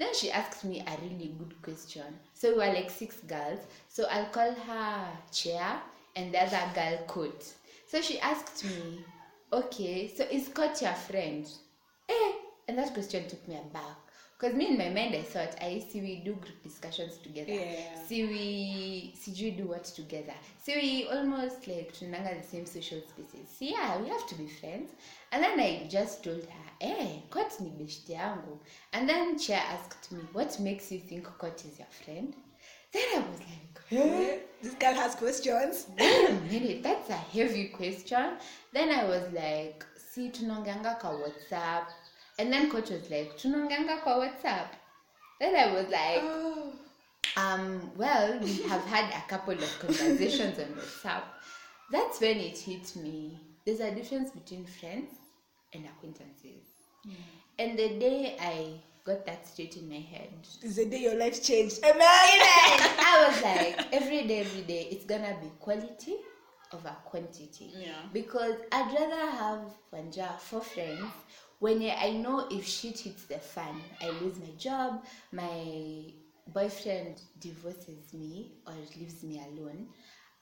[0.00, 4.06] then she asked me a really good question so we were like six girls so
[4.10, 5.80] i'll call her chair
[6.16, 7.44] and the other girl coat
[7.86, 9.04] so she asked me
[9.52, 11.46] okay so is coat your friend
[12.10, 12.32] Eh,
[12.68, 13.96] and that question took me aback.
[14.38, 17.52] Because me in my mind I thought I see we do group discussions together.
[17.52, 18.02] Yeah.
[18.06, 20.32] See we see we do what together.
[20.62, 23.48] See we almost like tunanga the same social spaces.
[23.56, 24.90] See yeah, we have to be friends.
[25.32, 28.58] And then I just told her, eh, Kot ni beshte yangu.
[28.92, 32.34] And then she asked me, what makes you think Kot is your friend?
[32.92, 33.70] Then I was like,
[34.62, 38.34] this girl has questions wait a minute that's a heavy question
[38.72, 41.88] then i was like see tunaongeanga kwa whatsapp
[42.38, 44.68] and then coach was like tunaongeanga kwa whatsapp
[45.40, 46.72] then i was like oh.
[47.36, 51.24] um well we have had a couple of conversations on whatsapp
[51.90, 55.12] that's when it hit me there's a difference between friends
[55.74, 56.66] and acquaintances
[57.04, 57.12] hmm.
[57.58, 58.72] and the day i
[59.04, 60.28] got that straight in my head
[60.62, 62.00] is the day your life changed amen
[63.12, 66.16] I was like, every day, every day, it's gonna be quality
[66.72, 67.72] over quantity.
[67.74, 68.02] Yeah.
[68.12, 69.60] Because I'd rather have
[69.92, 71.10] Wanja for friends
[71.58, 76.12] when I know if shit hits the fan, I lose my job, my
[76.46, 79.88] boyfriend divorces me or leaves me alone,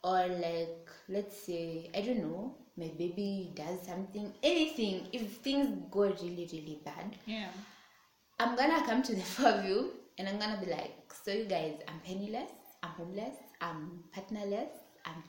[0.03, 6.03] or like, let's say, I don't know, my baby does something, anything, if things go
[6.03, 7.49] really, really bad, yeah.
[8.38, 10.94] I'm gonna come to the four of you and I'm gonna be like,
[11.24, 12.51] so you guys, I'm penniless,
[12.82, 14.70] I'm homeless, I'm partnerless,
[15.05, 15.22] I'm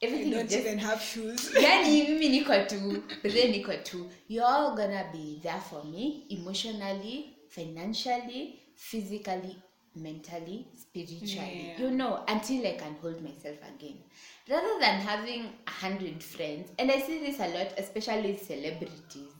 [0.00, 1.50] I everything don't just even have shoes.
[1.54, 4.08] Yani mimi niko tu but then niko tu.
[4.28, 9.56] You're all gonna be there for me emotionally financially physically
[10.02, 11.74] mentally spiritually.
[11.78, 11.80] Yeah.
[11.84, 13.98] you know until i can hold myself again.
[14.50, 19.32] Rather than having a hundred friends and i see this a lot especially celebrities.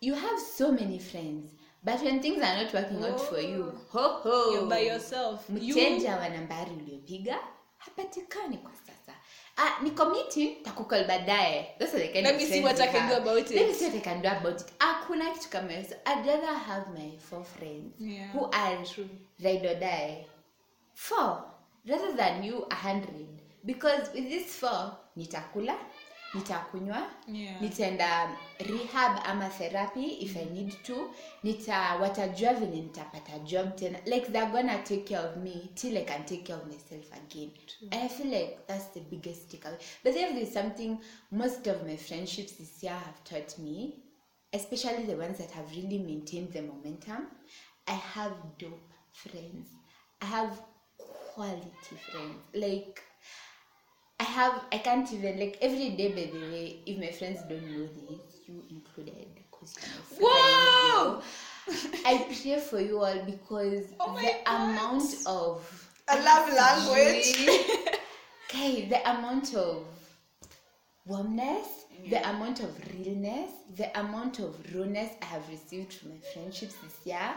[0.00, 1.54] You have so many friends
[1.84, 3.80] but when things are not working out for you oh.
[3.90, 5.44] ho ho You're by yourself.
[5.50, 7.38] You- mteja wa nambari uliopiga
[7.78, 8.97] hapatikani kwa sasa
[9.58, 11.66] ah, niko meeting takukol baadaye.
[11.78, 13.74] Those are the kind Let of me see what I can do about Let me
[13.74, 14.72] see what I can do about it.
[14.78, 15.96] Hakuna kitu kama hiyo.
[16.06, 19.08] I'd rather have my four friends Yeah, who are true.
[19.40, 20.26] ride or die.
[20.94, 21.44] Four
[21.86, 23.28] rather than you a hundred.
[23.64, 25.74] Because with this four nitakula
[26.34, 27.62] nitakunywa Yeah.
[27.62, 31.10] nitaenda rehab ama therapy if i need to.
[31.42, 33.98] Nita watajua venye nitapata job tena.
[34.06, 37.50] Like they're gonna take care of me till i can take care of myself again.
[37.90, 39.78] And i feel like that's the biggest takeaway.
[40.04, 40.98] But there is something
[41.30, 43.94] most of my friendships this year have taught me
[44.52, 47.26] especially the ones that have really maintained the momentum
[47.86, 49.68] i have dope friends.
[50.22, 50.58] I have
[51.34, 52.42] quality friends.
[52.54, 53.02] Like
[54.20, 57.70] I have I can't even like every day by the way, if my friends don't
[57.72, 61.22] know this, you included because you're my friend, Whoa!
[62.04, 64.70] I pray for you all because Oh the God.
[64.70, 67.48] amount of I love language.
[68.50, 69.84] okay, the amount of
[71.06, 76.74] warmness, the amount of realness, the amount of rawness I have received from my friendships
[76.82, 77.34] this year,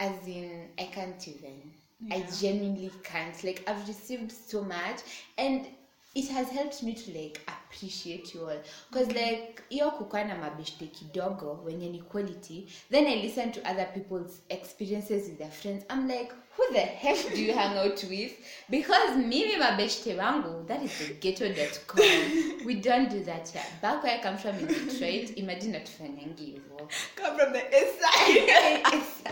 [0.00, 1.72] as in I can't even.
[2.10, 3.42] I genuinely can't.
[3.44, 5.00] Like I've received so much
[5.38, 5.66] and
[6.14, 8.56] it has helped me to like appreciate you all.
[8.90, 9.30] Because mm-hmm.
[9.30, 14.42] like hiyo kukuwa na mabeshte kidogo wenye ni quality then i listen to other people's
[14.48, 15.84] experiences with their friends.
[15.90, 18.32] I'm like who the heck do you hang out with?
[18.68, 22.04] Because mimi mabeshte wangu that is the ghetto.com
[22.66, 23.64] we don't do that here.
[23.82, 25.36] Back where i come from in detroit.
[25.36, 28.82] Imagine natufanyangi hivo Come from the inside.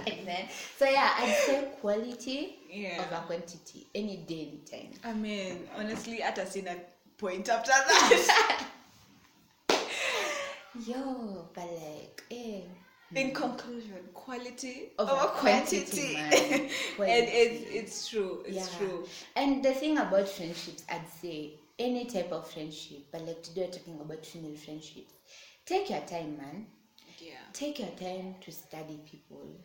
[0.09, 0.49] Amen.
[0.79, 3.01] so yeah i'd say quality Yeah.
[3.05, 6.77] over quantity any day anytime I mean, honestly, hata sina
[7.19, 8.67] point after that.
[10.87, 12.61] yo but like eh
[13.13, 16.15] In conclusion, quality Over over quantity, quantity.
[16.15, 16.61] man.
[17.11, 18.45] and it's it's true.
[18.47, 18.79] It's yeah.
[18.79, 19.05] true.
[19.35, 23.73] And the thing about friendships, I'd say any type of friendship, but like today we're
[23.79, 25.13] talking about female friendships.
[25.67, 26.67] Take your time, man.
[27.19, 27.43] Yeah.
[27.53, 29.59] Take your time to study people.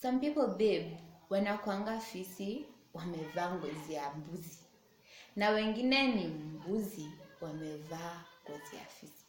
[0.00, 0.92] Some people, babe,
[1.30, 2.64] wanakwanga fisi
[2.94, 4.58] wamevaa ngozi ya mbuzi,
[5.36, 7.10] na wengine ni mbuzi
[7.40, 9.24] wamevaa ngozi ya fisi.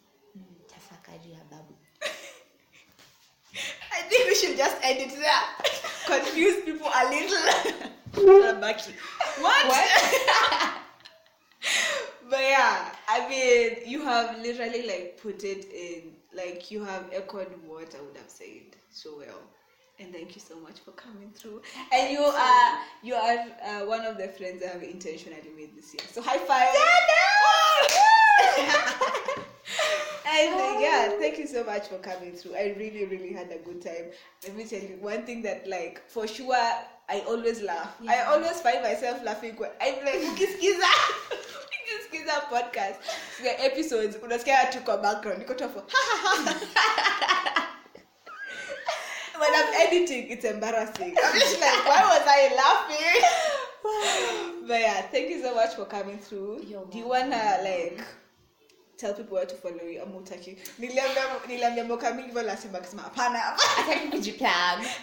[0.68, 1.76] Tafakari ya babu.
[3.91, 5.45] I think we should just end it there.
[6.08, 8.62] Confuse people a little.
[8.62, 8.91] Baki.
[9.41, 9.66] What?
[12.30, 17.52] but yeah, I mean, you have literally like put it in, like you have echoed
[17.66, 19.41] what I would have said so well.
[20.00, 21.62] And thank you so much for coming through.
[21.91, 25.93] And you are you are uh, one of the friends I have intentionally made this
[25.93, 26.04] year.
[26.12, 26.70] So high five!
[30.28, 32.56] and uh, yeah, thank you so much for coming through.
[32.56, 34.12] I really, really had a good time.
[34.43, 36.56] Let me tell you one thing that, like, for sure,
[37.10, 37.95] I always laugh.
[38.08, 39.56] I always find myself laughing.
[39.56, 40.86] when I'm like, ukisikiza,
[41.82, 43.00] ukisikiza podcast,
[43.41, 45.82] the episodes, unasikia tu kwa background, niko tu hapo,
[49.48, 51.16] when I'm editing, it's embarrassing.
[51.24, 53.22] I'm just like, why was I laughing?
[54.68, 56.64] but yeah, thank you so much for coming through.
[56.68, 58.02] You're Do you wanna like
[58.98, 60.58] tell people where to follow you ama utaki?
[61.48, 63.39] Niliambia mboka mingi hivyo lazima akisema hapana.
[63.76, 64.50] Hataki kujiplug.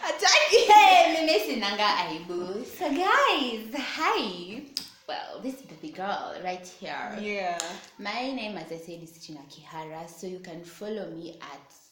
[0.01, 0.57] Hataki.
[0.67, 2.67] Hey, mimi sinanga aibu.
[2.79, 4.63] So guys, hi.
[5.09, 7.19] Well, this is the girl right here.
[7.21, 7.59] Yeah.
[7.99, 10.09] My name, as I said, is Tina Kihara.
[10.09, 11.84] So you can follow me at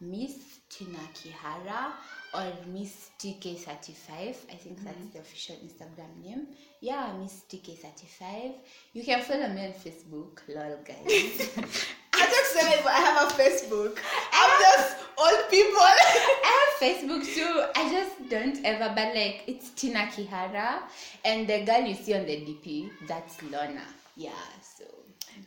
[0.00, 1.92] Miss Tina Kihara
[2.32, 4.10] or Miss TK35.
[4.10, 5.12] I think that's mm-hmm.
[5.12, 6.46] the official Instagram name.
[6.80, 8.54] Yeah, Miss TK35.
[8.94, 10.40] You can follow me on Facebook.
[10.48, 11.50] Lol, guys.
[12.14, 13.98] I just it, but I have a Facebook.
[14.32, 15.80] I'm just old people.
[15.80, 17.64] I have Facebook too.
[17.76, 20.80] I just don't ever, but like it's Tina Kihara,
[21.24, 23.82] and the girl you see on the DP, that's Lorna.
[24.16, 24.30] Yeah,
[24.62, 24.84] so.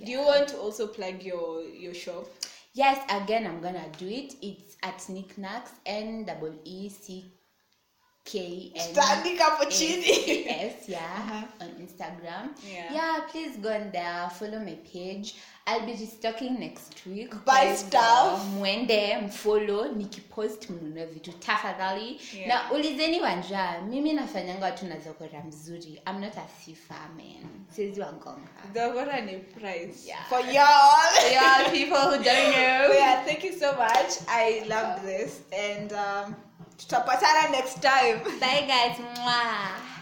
[0.03, 2.27] Do you want to also plug your your shop?
[2.73, 4.35] Yes, again, I'm gonna do it.
[4.41, 7.31] It's at Knickknacks, N double E C.
[8.27, 10.45] Standing hapo chini.
[10.45, 11.43] Yes, yeah, Uh-huh.
[11.61, 12.49] on Instagram.
[12.65, 12.93] Yeah.
[12.93, 15.35] yeah, please go on there, follow my page.
[15.67, 17.33] I'll be restocking next week.
[17.45, 18.43] Buy stuff.
[18.57, 22.21] Mwende mfollow nikipost mnunue vitu tafadhali.
[22.35, 22.47] Yeah.
[22.47, 26.01] Na ulizeni wanja, mimi nafanyanga watu na zokora mzuri.
[26.07, 27.65] I'm not a sifa man.
[27.75, 28.47] Siwezi wagonga.
[28.73, 30.07] Dogora ni price.
[30.07, 30.25] Yeah.
[30.29, 31.31] For y'all.
[31.31, 32.93] Yeah, people who don't know.
[32.93, 34.11] Yeah, thank you so much.
[34.27, 36.35] I love this and um
[36.77, 38.19] tutapatana next time.
[38.39, 38.97] Bye guys.
[39.17, 39.92] Mwah.